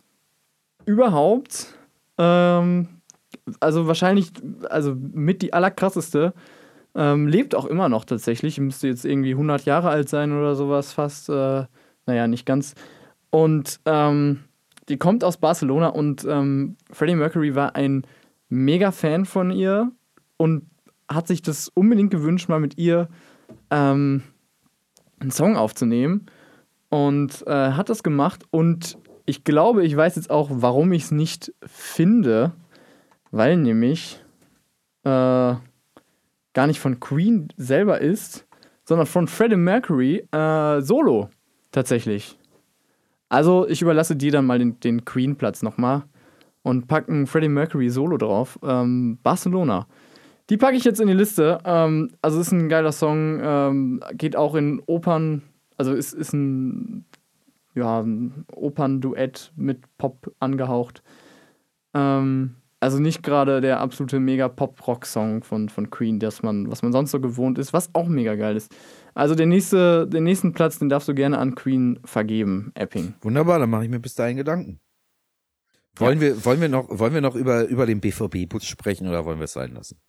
[0.86, 1.66] überhaupt.
[2.16, 2.88] Ähm,
[3.60, 4.32] also wahrscheinlich,
[4.70, 6.32] also mit die allerkrasseste.
[6.94, 8.58] Ähm, lebt auch immer noch tatsächlich.
[8.58, 11.28] Müsste jetzt irgendwie 100 Jahre alt sein oder sowas fast.
[11.28, 11.66] Äh,
[12.06, 12.74] naja, nicht ganz.
[13.28, 14.44] Und ähm,
[14.88, 18.06] die kommt aus Barcelona und ähm, Freddie Mercury war ein
[18.48, 19.92] mega Fan von ihr
[20.38, 20.69] und
[21.12, 23.08] hat sich das unbedingt gewünscht, mal mit ihr
[23.70, 24.22] ähm,
[25.18, 26.26] einen Song aufzunehmen.
[26.88, 28.44] Und äh, hat das gemacht.
[28.50, 32.52] Und ich glaube, ich weiß jetzt auch, warum ich es nicht finde.
[33.30, 34.20] Weil nämlich
[35.04, 35.54] äh,
[36.52, 38.46] gar nicht von Queen selber ist,
[38.84, 41.30] sondern von Freddie Mercury äh, solo
[41.70, 42.38] tatsächlich.
[43.28, 46.02] Also ich überlasse dir dann mal den, den Queen-Platz nochmal
[46.62, 48.58] und packen Freddie Mercury solo drauf.
[48.64, 49.86] Ähm, Barcelona.
[50.50, 51.58] Die packe ich jetzt in die Liste.
[51.64, 55.42] Ähm, also ist ein geiler Song, ähm, geht auch in Opern,
[55.76, 57.04] also ist, ist ein,
[57.74, 61.04] ja, ein Opernduett mit Pop angehaucht.
[61.94, 66.92] Ähm, also nicht gerade der absolute mega Pop-Rock-Song von, von Queen, das man, was man
[66.92, 68.74] sonst so gewohnt ist, was auch mega geil ist.
[69.14, 73.14] Also der nächste, den nächsten Platz, den darfst du gerne an Queen vergeben, Epping.
[73.20, 74.80] Wunderbar, dann mache ich mir bis dahin Gedanken.
[75.96, 76.28] Wollen, ja.
[76.28, 79.44] wir, wollen wir noch, wollen wir noch über, über den BVB-Bus sprechen oder wollen wir
[79.44, 80.00] es sein lassen?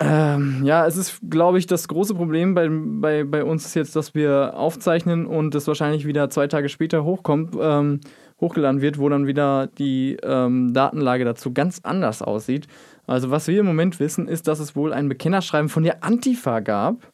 [0.00, 3.94] Ähm, ja, es ist, glaube ich, das große Problem bei, bei, bei uns ist jetzt,
[3.94, 8.00] dass wir aufzeichnen und es wahrscheinlich wieder zwei Tage später hochkommt, ähm,
[8.40, 12.66] hochgeladen wird, wo dann wieder die ähm, Datenlage dazu ganz anders aussieht.
[13.06, 16.58] Also was wir im Moment wissen, ist, dass es wohl ein Bekennerschreiben von der Antifa
[16.58, 17.12] gab,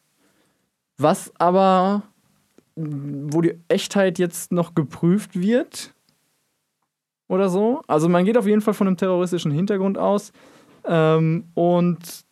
[0.97, 2.01] was aber,
[2.75, 5.93] wo die Echtheit jetzt noch geprüft wird
[7.27, 7.81] oder so.
[7.87, 10.31] Also man geht auf jeden Fall von einem terroristischen Hintergrund aus.
[10.83, 12.25] Ähm, und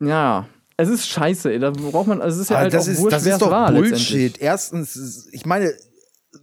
[0.00, 0.46] ja,
[0.76, 3.12] es ist scheiße, da braucht man, also es ist ja halt das auch ist, wurscht,
[3.12, 4.38] das ist doch war, Bullshit.
[4.38, 5.72] Erstens, ich meine,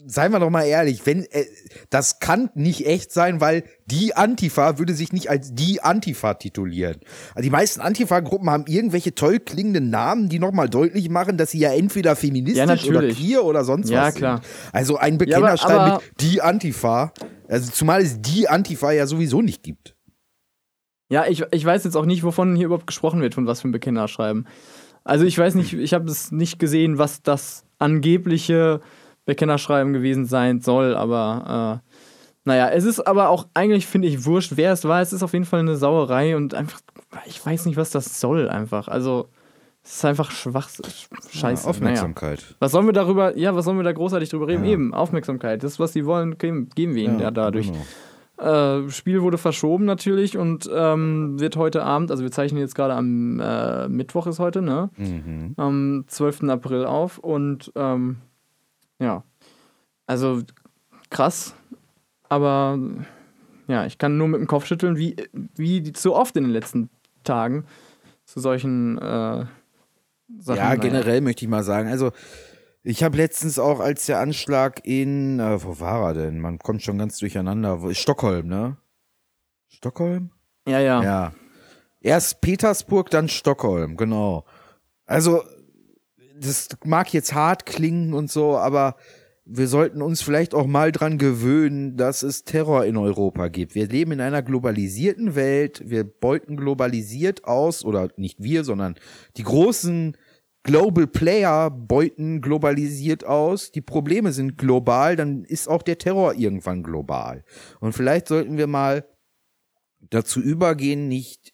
[0.05, 1.45] seien wir doch mal ehrlich, wenn äh,
[1.89, 6.97] das kann nicht echt sein, weil die Antifa würde sich nicht als die Antifa titulieren.
[7.29, 11.59] Also die meisten Antifa-Gruppen haben irgendwelche toll klingenden Namen, die nochmal deutlich machen, dass sie
[11.59, 14.23] ja entweder feministisch ja, oder queer oder sonst ja, was sind.
[14.23, 14.41] Ja, klar.
[14.73, 17.13] Also ein Bekennerschreiben ja, mit die Antifa,
[17.47, 19.94] also zumal es die Antifa ja sowieso nicht gibt.
[21.15, 23.69] Ja, ich, ich weiß jetzt auch nicht, wovon hier überhaupt gesprochen wird, von was für
[23.69, 24.45] ein Bekennerschreiben.
[25.05, 28.81] Also ich weiß nicht, ich habe es nicht gesehen, was das angebliche
[29.25, 31.89] Bekennerschreiben gewesen sein soll, aber äh,
[32.43, 35.01] naja, es ist aber auch eigentlich, finde ich, wurscht, wer es war.
[35.01, 36.81] Es ist auf jeden Fall eine Sauerei und einfach,
[37.27, 38.89] ich weiß nicht, was das soll einfach.
[38.89, 39.29] Also,
[39.85, 40.67] es ist einfach schwach,
[41.31, 41.63] scheiße.
[41.63, 42.39] Ja, Aufmerksamkeit.
[42.41, 42.55] Naja.
[42.59, 44.65] Was sollen wir darüber, ja, was sollen wir da großartig drüber reden?
[44.65, 44.71] Ja.
[44.71, 45.63] Eben, Aufmerksamkeit.
[45.63, 47.67] Das, was sie wollen, geben, wir ihnen ja, dadurch.
[47.67, 47.85] Genau.
[48.37, 52.93] Äh, Spiel wurde verschoben natürlich und ähm, wird heute Abend, also wir zeichnen jetzt gerade
[52.93, 54.89] am äh, Mittwoch ist heute, ne?
[54.97, 55.53] Mhm.
[55.55, 56.43] Am 12.
[56.49, 58.17] April auf und ähm,
[58.99, 59.23] ja,
[60.05, 60.41] Also
[61.09, 61.55] krass,
[62.27, 62.77] aber
[63.67, 65.15] ja, ich kann nur mit dem Kopf schütteln, wie,
[65.55, 66.89] wie so oft in den letzten
[67.23, 67.65] Tagen
[68.25, 69.45] zu solchen äh,
[70.39, 70.57] Sachen.
[70.57, 71.87] Ja, generell möchte ich mal sagen.
[71.87, 72.11] Also,
[72.87, 76.39] ich habe letztens auch, als der Anschlag in, äh, wo war er denn?
[76.39, 77.81] Man kommt schon ganz durcheinander.
[77.81, 78.77] Wo, Stockholm, ne?
[79.67, 80.29] Stockholm?
[80.67, 81.03] Ja, ja.
[81.03, 81.33] Ja.
[81.99, 84.45] Erst Petersburg, dann Stockholm, genau.
[85.07, 85.41] Also,
[86.39, 88.95] das mag jetzt hart klingen und so, aber
[89.45, 93.73] wir sollten uns vielleicht auch mal dran gewöhnen, dass es Terror in Europa gibt.
[93.73, 95.81] Wir leben in einer globalisierten Welt.
[95.85, 98.95] Wir beuten globalisiert aus, oder nicht wir, sondern
[99.37, 100.17] die großen
[100.65, 103.71] Global Player beuten globalisiert aus.
[103.71, 107.45] Die Probleme sind global, dann ist auch der Terror irgendwann global.
[107.79, 109.05] Und vielleicht sollten wir mal
[110.09, 111.53] dazu übergehen, nicht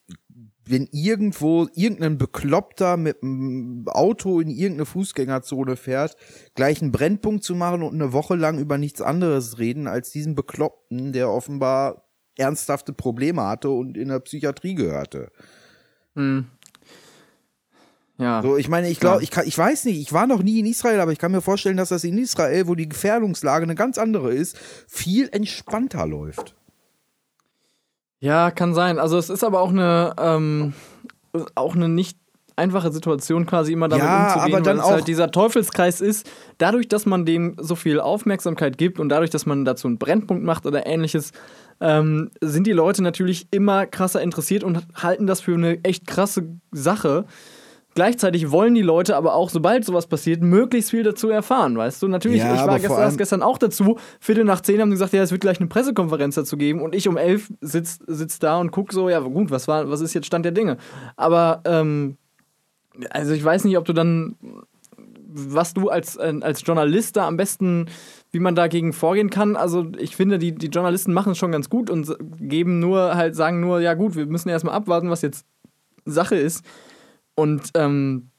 [0.63, 6.15] wenn irgendwo irgendein Bekloppter mit einem Auto in irgendeine Fußgängerzone fährt,
[6.55, 10.35] gleich einen Brennpunkt zu machen und eine Woche lang über nichts anderes reden als diesen
[10.35, 12.07] Bekloppten, der offenbar
[12.37, 15.33] ernsthafte Probleme hatte und in der Psychiatrie gehörte.
[16.15, 16.45] Hm.
[18.21, 18.41] Ja.
[18.43, 20.67] So, ich meine, ich glaube, ich, kann, ich weiß nicht, ich war noch nie in
[20.67, 23.97] Israel, aber ich kann mir vorstellen, dass das in Israel, wo die Gefährdungslage eine ganz
[23.97, 24.57] andere ist,
[24.87, 26.55] viel entspannter läuft.
[28.19, 28.99] Ja, kann sein.
[28.99, 30.73] Also es ist aber auch eine, ähm,
[31.55, 32.19] auch eine nicht
[32.55, 35.99] einfache Situation, quasi immer damit Ja, umzugehen, aber dann weil es halt auch- dieser Teufelskreis
[36.01, 36.29] ist.
[36.59, 40.43] Dadurch, dass man dem so viel Aufmerksamkeit gibt und dadurch, dass man dazu einen Brennpunkt
[40.43, 41.31] macht oder ähnliches,
[41.79, 46.47] ähm, sind die Leute natürlich immer krasser interessiert und halten das für eine echt krasse
[46.71, 47.25] Sache.
[47.93, 52.07] Gleichzeitig wollen die Leute aber auch, sobald sowas passiert, möglichst viel dazu erfahren, weißt du?
[52.07, 53.97] Natürlich, Ja, ich war gestern, gestern auch dazu.
[54.21, 56.81] Viertel nach zehn haben die gesagt, ja, es wird gleich eine Pressekonferenz dazu geben.
[56.81, 59.99] Und ich um elf sitz, sitz da und guck so, ja gut, was war, was
[59.99, 60.77] ist jetzt Stand der Dinge?
[61.17, 62.17] Aber ähm,
[63.09, 64.35] also ich weiß nicht, ob du dann,
[65.27, 67.87] was du als, äh, als Journalist da am besten,
[68.31, 69.57] wie man dagegen vorgehen kann.
[69.57, 73.35] Also ich finde, die, die Journalisten machen es schon ganz gut und geben nur halt,
[73.35, 75.45] sagen nur, ja gut, wir müssen erstmal abwarten, was jetzt
[76.05, 76.65] Sache ist.
[77.41, 78.29] Und ähm,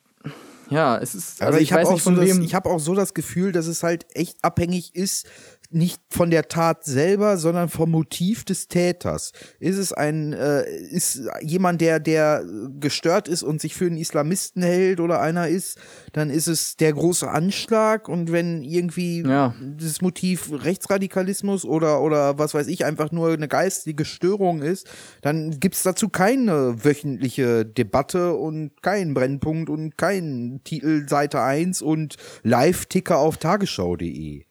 [0.71, 2.95] ja, es ist, Aber also ich, ich, habe auch, so das, ich hab auch so
[2.95, 5.27] das Gefühl, dass es halt echt abhängig ist,
[5.75, 9.33] nicht von der Tat selber, sondern vom Motiv des Täters.
[9.59, 12.45] Ist es ein, äh, ist jemand, der, der
[12.81, 15.79] gestört ist und sich für einen Islamisten hält oder einer ist,
[16.13, 19.55] dann ist es der große Anschlag und wenn irgendwie Ja.
[19.79, 24.89] das Motiv Rechtsradikalismus oder, oder was weiß ich, einfach nur eine geistige Störung ist,
[25.23, 32.17] dann gibt's dazu keine wöchentliche Debatte und keinen Brennpunkt und keinen Titel Seite 1 und
[32.43, 34.45] Live-Ticker auf tagesschau.de.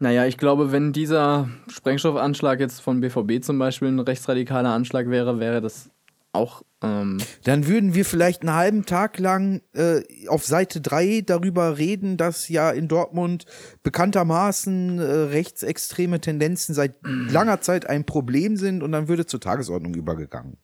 [0.00, 5.40] Naja, ich glaube, wenn dieser Sprengstoffanschlag jetzt von BVB zum Beispiel ein rechtsradikaler Anschlag wäre,
[5.40, 5.90] wäre das
[6.32, 6.62] auch.
[6.82, 12.16] Ähm, Dann würden wir vielleicht einen halben Tag lang äh, auf Seite 3 darüber reden,
[12.16, 13.46] dass ja in Dortmund
[13.82, 19.94] bekanntermaßen äh, rechtsextreme Tendenzen seit langer Zeit ein Problem sind und dann würde zur Tagesordnung
[19.94, 20.58] übergegangen.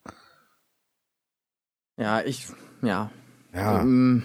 [1.96, 2.46] ja, ich.
[2.82, 3.10] Ja.
[3.52, 3.80] Ja.
[3.80, 4.22] Ähm,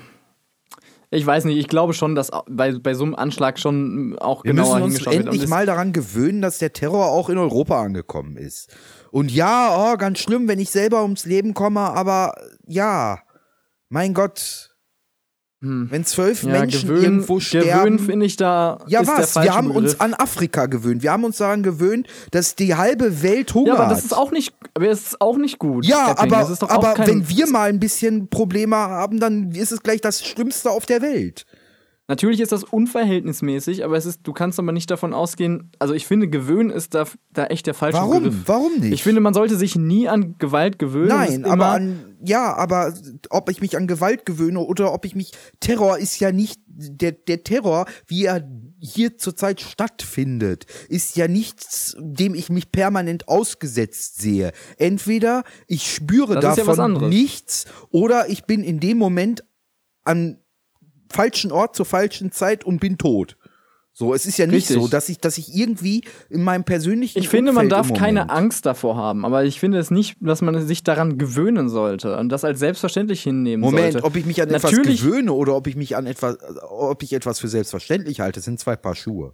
[1.11, 4.51] ich weiß nicht, ich glaube schon, dass bei, bei so einem Anschlag schon auch Wir
[4.51, 5.25] genauer müssen uns hingeschaut wird.
[5.25, 8.75] endlich Und es- mal daran gewöhnen, dass der Terror auch in Europa angekommen ist.
[9.11, 12.35] Und ja, oh, ganz schlimm, wenn ich selber ums Leben komme, aber
[12.67, 13.19] ja,
[13.89, 14.68] mein Gott,
[15.61, 15.87] Hm.
[15.91, 17.67] wenn zwölf Ja, Menschen gewöhnen, irgendwo sterben.
[17.67, 18.77] gewöhnen finde ich da.
[18.87, 19.35] ja, was?
[19.35, 20.01] Wir haben uns Begriff.
[20.01, 21.03] an Afrika gewöhnt.
[21.03, 24.31] Wir haben uns daran gewöhnt, dass die halbe Welt Hunger Ja, aber das ist auch
[24.31, 25.85] nicht, aber ist auch nicht gut.
[25.85, 26.31] ja, Epping.
[26.31, 29.51] aber, Das ist doch auch aber kein, wenn wir mal ein bisschen Probleme haben, dann
[29.51, 31.45] ist es gleich das Schlimmste auf der Welt.
[32.07, 35.71] Natürlich ist das unverhältnismäßig, aber es ist, du kannst aber nicht davon ausgehen.
[35.77, 37.03] Also ich finde, gewöhnen ist da,
[37.33, 38.23] da echt der falsche Warum?
[38.23, 38.35] Begriff.
[38.45, 38.93] Warum nicht?
[38.93, 41.09] Ich finde, man sollte sich nie an Gewalt gewöhnen.
[41.09, 42.93] Nein, aber an, ja, aber
[43.29, 47.11] ob ich mich an Gewalt gewöhne oder ob ich mich, Terror ist ja nicht, der,
[47.11, 48.47] der Terror, wie er
[48.79, 54.51] hier zurzeit stattfindet, ist ja nichts, dem ich mich permanent ausgesetzt sehe.
[54.77, 57.09] Entweder ich spüre Das ja davon anderes.
[57.09, 59.43] nichts oder ich bin in dem Moment
[60.03, 60.39] an
[61.11, 63.37] falschen Ort zur falschen Zeit und bin tot.
[63.99, 64.77] So, es ist ja nicht Richtig.
[64.77, 67.97] so, dass ich, dass ich irgendwie in meinem persönlichen Ich finde, man Umfeld darf im
[67.97, 71.67] keine Moment- Angst davor haben, aber ich finde es nicht, dass man sich daran gewöhnen
[71.67, 74.07] sollte und das als selbstverständlich hinnehmen Moment, sollte.
[74.07, 76.37] ob ich mich an etwas Natürlich- gewöhne oder ob ich mich an etwas,
[76.69, 79.33] ob ich etwas für selbstverständlich halte, sind zwei Paar Schuhe.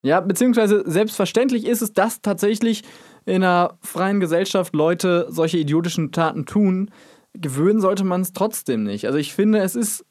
[0.00, 2.84] Ja, beziehungsweise selbstverständlich ist es, dass tatsächlich
[3.26, 6.90] in einer freien Gesellschaft Leute solche idiotischen Taten tun.
[7.34, 9.04] Gewöhnen sollte man es trotzdem nicht.
[9.04, 10.06] Also ich finde, es ist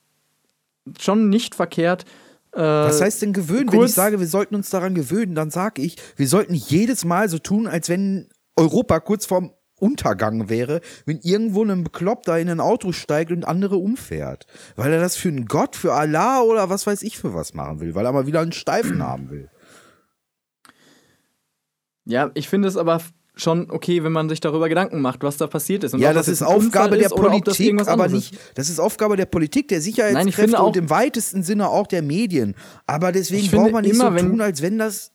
[0.99, 2.05] schon nicht verkehrt.
[2.53, 3.71] Äh, Was heißt denn gewöhnen?
[3.71, 7.29] Wenn ich sage, wir sollten uns daran gewöhnen, dann sage ich, wir sollten jedes Mal
[7.29, 12.59] so tun, als wenn Europa kurz vorm Weltuntergang wäre, wenn irgendwo ein Bekloppter in ein
[12.59, 14.45] Auto steigt und andere umfährt.
[14.75, 17.79] Weil er das für einen Gott, für Allah oder was weiß ich für was machen
[17.79, 19.49] will, weil er mal wieder einen Steifen haben will.
[22.05, 23.01] Ja, ich finde es aber
[23.35, 25.93] schon okay, wenn man sich darüber Gedanken macht, was da passiert ist.
[25.93, 28.37] Und ja, das, das ist Aufgabe der Politik, aber nicht.
[28.55, 32.55] Das ist Aufgabe der Politik, der Sicherheitskräfte Nein, und im weitesten Sinne auch der Medien.
[32.87, 35.11] Aber deswegen braucht man nicht immer, so tun, als wenn das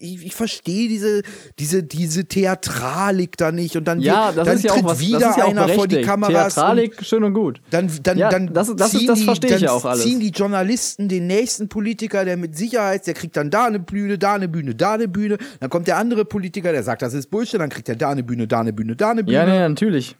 [0.00, 1.22] ich, ich verstehe diese,
[1.58, 5.20] diese, diese Theatralik da nicht und dann, ja, das dann ja tritt auch was, wieder
[5.36, 6.54] ja einer vor die Kameras.
[6.54, 7.60] Theatralik, schön und gut.
[7.70, 11.68] Dann, dann, ja, dann das, das, das verstehe ich ja ziehen die Journalisten den nächsten
[11.68, 15.08] Politiker, der mit Sicherheit, der kriegt dann da eine Bühne, da eine Bühne, da eine
[15.08, 15.38] Bühne.
[15.60, 18.22] Dann kommt der andere Politiker, der sagt, das ist Bullshit, dann kriegt er da eine
[18.22, 19.36] Bühne, da eine Bühne, da eine Bühne.
[19.36, 20.16] Ja, nee, natürlich.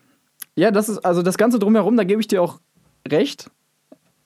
[0.57, 2.59] Ja, das ist, also das Ganze drumherum, da gebe ich dir auch
[3.09, 3.51] recht.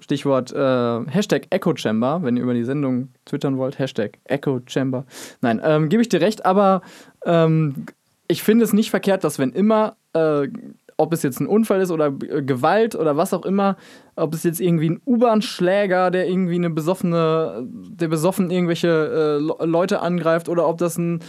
[0.03, 5.05] Stichwort äh, Hashtag Echo Chamber, wenn ihr über die Sendung twittern wollt, Hashtag Echo Chamber.
[5.41, 6.83] Nein, ähm, gebe ich dir recht, aber
[7.25, 7.87] ähm,
[8.27, 10.49] ich finde es nicht verkehrt, dass wenn immer, äh,
[10.97, 13.77] ob es jetzt ein Unfall ist oder äh, Gewalt oder was auch immer,
[14.17, 20.01] ob es jetzt irgendwie ein U-Bahn-Schläger, der irgendwie eine besoffene, der besoffen irgendwelche äh, Leute
[20.01, 21.21] angreift oder ob das ein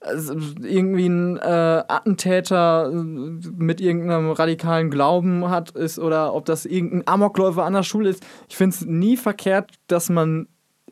[0.00, 6.64] also irgendwie ein äh, Attentäter äh, mit irgendeinem radikalen Glauben hat ist oder ob das
[6.64, 8.22] irgendein Amokläufer an der Schule ist.
[8.48, 10.48] Ich finde es nie verkehrt, dass man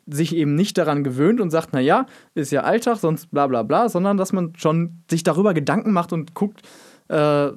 [0.07, 3.89] sich eben nicht daran gewöhnt und sagt, naja, ist ja Alltag, sonst bla bla bla,
[3.89, 6.63] sondern dass man schon sich darüber Gedanken macht und guckt,
[7.09, 7.49] äh,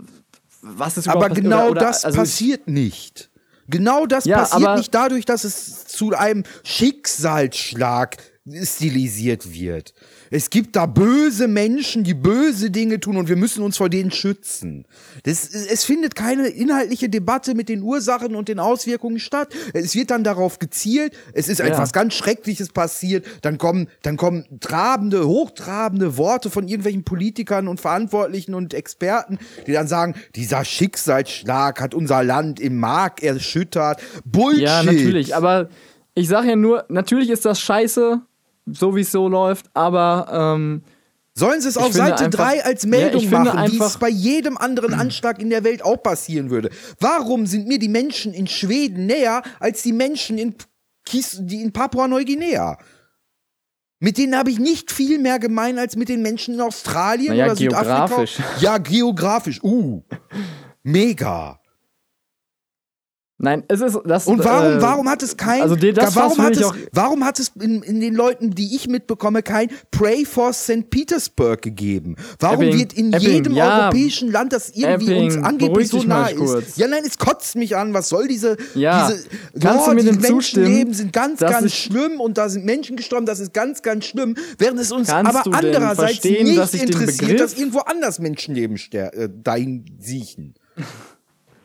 [0.62, 3.30] was ist überhaupt Aber genau oder, oder, das also passiert nicht.
[3.68, 8.18] Genau das ja, passiert nicht dadurch, dass es zu einem Schicksalsschlag
[8.64, 9.93] stilisiert wird.
[10.34, 14.12] Es gibt da böse Menschen, die böse Dinge tun und wir müssen uns vor denen
[14.12, 14.86] schützen.
[15.24, 19.54] Das, es findet keine inhaltliche Debatte mit den Ursachen und den Auswirkungen statt.
[19.74, 21.66] Es wird dann darauf gezielt, es ist ja.
[21.66, 27.82] etwas ganz Schreckliches passiert, dann kommen, dann kommen trabende, hochtrabende Worte von irgendwelchen Politikern und
[27.82, 34.02] Verantwortlichen und Experten, die dann sagen, dieser Schicksalsschlag hat unser Land im Mark erschüttert.
[34.24, 34.62] Bullshit.
[34.62, 35.68] Ja, natürlich, aber
[36.14, 38.22] ich sage ja nur, natürlich ist das scheiße,
[38.66, 40.84] so wie es so läuft, aber ähm,
[41.34, 44.93] Sollen sie es auf Seite 3 als Meldung ja, machen, wie es bei jedem anderen
[44.93, 46.70] Anschlag in der Welt auch passieren würde?
[46.99, 50.55] Warum sind mir die Menschen in Schweden näher als die Menschen in,
[51.05, 52.78] Kies, die in Papua-Neuguinea?
[53.99, 57.45] Mit denen habe ich nicht viel mehr gemein als mit den Menschen in Australien naja,
[57.45, 58.36] oder geografisch.
[58.36, 58.62] Südafrika.
[58.62, 59.64] Ja, geografisch.
[59.64, 60.03] Uh,
[60.84, 61.61] mega.
[63.42, 64.28] Nein, es ist das.
[64.28, 67.52] Und warum, äh, warum hat es kein, also das warum hat es, warum hat es
[67.60, 70.89] in, in den Leuten, die ich mitbekomme, kein Pray for St.
[70.92, 72.16] Petersburg gegeben?
[72.39, 76.04] Warum Epping, wird in Epping, jedem ja, europäischen Land, das irgendwie Epping, uns angeblich so
[76.04, 76.78] nah ist?
[76.78, 77.94] Ja, nein, es kotzt mich an.
[77.96, 79.26] Was soll diese, ja, diese,
[79.60, 82.96] kannst oh, du mir diese denn Menschenleben sind ganz, ganz schlimm und da sind Menschen
[82.96, 84.36] gestorben, das ist ganz, ganz schlimm.
[84.60, 90.54] Während es uns aber andererseits nicht interessiert, dass irgendwo anders Menschenleben äh, dahin siechen.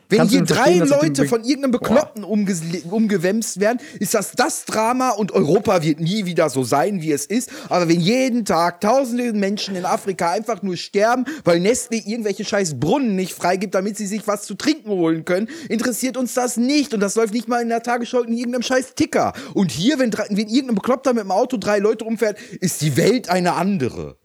[0.09, 5.83] Wenn hier drei Leute von irgendeinem Bekloppten umgewämst werden, ist das das Drama und Europa
[5.83, 7.49] wird nie wieder so sein, wie es ist.
[7.69, 12.79] Aber wenn jeden Tag tausende Menschen in Afrika einfach nur sterben, weil Nestle irgendwelche scheiß
[12.79, 16.93] Brunnen nicht freigibt, damit sie sich was zu trinken holen können, interessiert uns das nicht.
[16.93, 19.33] Und das läuft nicht mal in der Tagesschau in irgendeinem scheiß Ticker.
[19.53, 23.29] Und hier, wenn, wenn irgendein Bekloppter mit dem Auto drei Leute umfährt, ist die Welt
[23.29, 24.17] eine andere.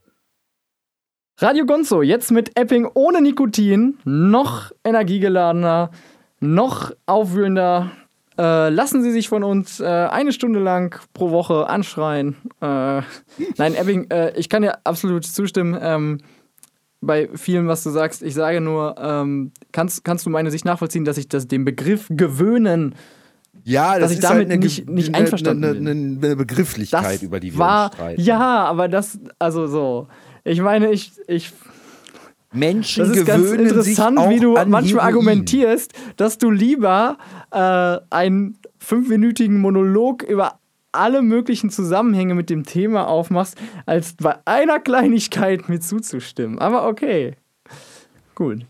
[1.43, 5.91] Radio Gonzo, jetzt mit Epping ohne Nikotin, noch energiegeladener,
[6.39, 7.91] noch aufwühlender.
[8.39, 12.37] Äh, lassen Sie sich von uns äh, eine Stunde lang pro Woche anschreien.
[12.61, 13.03] Äh,
[13.59, 15.77] nein, Epping, äh, ich kann dir absolut zustimmen.
[15.83, 16.19] Ähm,
[17.01, 18.23] bei vielem, was du sagst.
[18.23, 22.07] Ich sage nur, ähm, kannst, kannst du meine Sicht nachvollziehen, dass ich das, den Begriff
[22.09, 22.95] gewöhnen
[23.65, 25.91] ja, das dass ich ist damit halt eine, nicht, nicht einverstanden eine, eine,
[26.27, 28.21] eine Begrifflichkeit, das über die wir war, streiten.
[28.21, 30.09] Ja, aber das, also so.
[30.45, 31.53] Ich meine, ich, ich
[32.53, 35.01] Menschen das ist ganz interessant, wie du manchmal Heroin.
[35.01, 37.17] argumentierst, dass du lieber
[37.51, 40.59] äh, einen fünfminütigen Monolog über
[40.93, 46.59] alle möglichen Zusammenhänge mit dem Thema aufmachst, als bei einer Kleinigkeit mir zuzustimmen.
[46.59, 47.37] Aber okay.
[48.35, 48.67] Gut.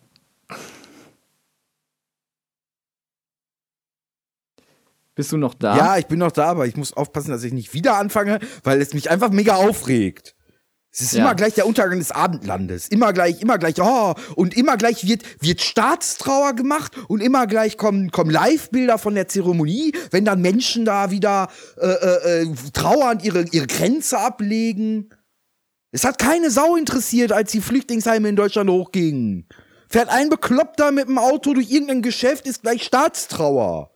[5.14, 5.77] Bist du noch da?
[5.77, 8.81] Ja, ich bin noch da, aber ich muss aufpassen, dass ich nicht wieder anfange, weil
[8.81, 10.35] es mich einfach mega aufregt.
[10.95, 11.20] Es ist ja.
[11.20, 12.88] immer gleich der Untergang des Abendlandes.
[12.88, 17.78] Immer gleich, immer gleich, oh, und immer gleich wird, wird Staatstrauer gemacht und immer gleich
[17.78, 21.49] kommen, kommen Live-Bilder von der Zeremonie, wenn dann Menschen da wieder
[21.80, 25.09] äh, äh, äh, trauernd ihre, ihre Grenze ablegen.
[25.93, 29.49] Es hat keine Sau interessiert, als die Flüchtlingsheime in Deutschland hochgingen.
[29.88, 33.91] Fährt ein Bekloppter mit dem Auto durch irgendein Geschäft, ist gleich Staatstrauer.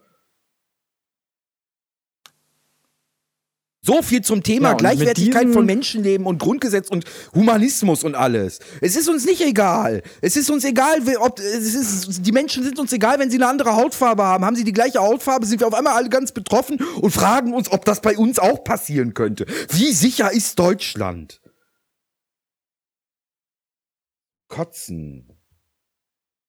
[3.87, 7.05] So viel zum Thema Ja, Gleichwertigkeit von Menschenleben und Grundgesetz und
[7.37, 8.59] Humanismus und alles.
[8.81, 10.03] Es ist uns nicht egal.
[10.21, 13.47] Es ist uns egal, ob es ist, die Menschen sind uns egal, wenn sie eine
[13.47, 14.45] andere Hautfarbe haben.
[14.45, 17.71] Haben sie die gleiche Hautfarbe, sind wir auf einmal alle ganz betroffen und fragen uns,
[17.71, 19.47] ob das bei uns auch passieren könnte.
[19.71, 21.41] Wie sicher ist Deutschland?
[24.49, 25.29] Kotzen.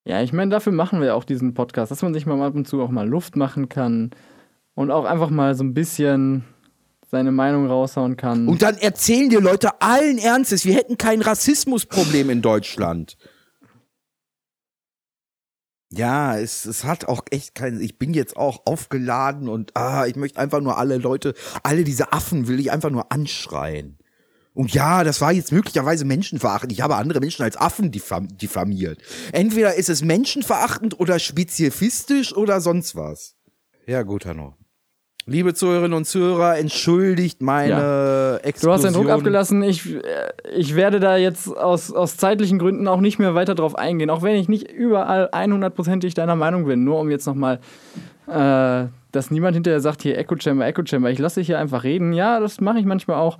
[0.04, 2.66] Ja, ich meine, dafür machen wir auch diesen Podcast, dass man sich mal ab und
[2.66, 4.10] zu auch mal Luft machen kann
[4.74, 6.42] und auch einfach mal so ein bisschen
[7.10, 8.46] seine Meinung raushauen kann.
[8.46, 13.16] Und dann erzählen dir Leute allen Ernstes, wir hätten kein Rassismusproblem in Deutschland.
[15.90, 17.80] Ja, es, es hat auch echt keinen.
[17.80, 21.32] Ich bin jetzt auch aufgeladen und ah, ich möchte einfach nur alle Leute,
[21.62, 23.98] alle diese Affen will ich einfach nur anschreien.
[24.52, 26.72] Und ja, das war jetzt möglicherweise menschenverachtend.
[26.72, 29.00] Ich habe andere Menschen als Affen diffam diffamiert.
[29.32, 33.36] Entweder ist es menschenverachtend oder spezifistisch oder sonst was.
[33.86, 34.57] Ja, gut, Hanno.
[35.28, 38.72] Liebe Zuhörerinnen und Zuhörer, entschuldigt meine Du Explosion.
[38.72, 39.62] hast den Druck abgelassen.
[39.62, 40.00] Ich, äh,
[40.56, 44.22] ich werde da jetzt aus, aus zeitlichen Gründen auch nicht mehr weiter drauf eingehen, auch
[44.22, 46.82] wenn ich nicht überall 100%ig deiner Meinung bin.
[46.82, 47.60] Nur um jetzt nochmal,
[48.26, 51.10] äh, dass niemand hinterher sagt, hier Echo Chamber, Echo Chamber.
[51.10, 52.14] Ich lasse dich hier einfach reden.
[52.14, 53.38] Ja, das mache ich manchmal auch.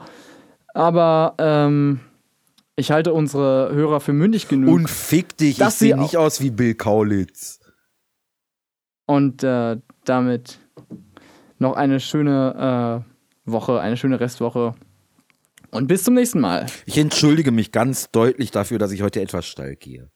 [0.75, 2.01] Aber ähm,
[2.77, 4.75] ich halte unsere Hörer für mündig genug.
[4.75, 7.61] Und fick dich, ich sehe nicht aus wie Bill Kaulitz.
[9.07, 10.59] Und äh, damit
[11.59, 14.75] noch eine schöne äh, Woche, eine schöne Restwoche.
[15.71, 16.67] Und bis zum nächsten Mal.
[16.87, 20.11] Ich entschuldige mich ganz deutlich dafür, dass ich heute etwas steil gehe.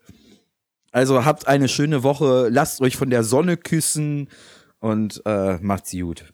[0.92, 4.28] Also habt eine schöne Woche, lasst euch von der Sonne küssen
[4.78, 6.32] und äh, macht's gut.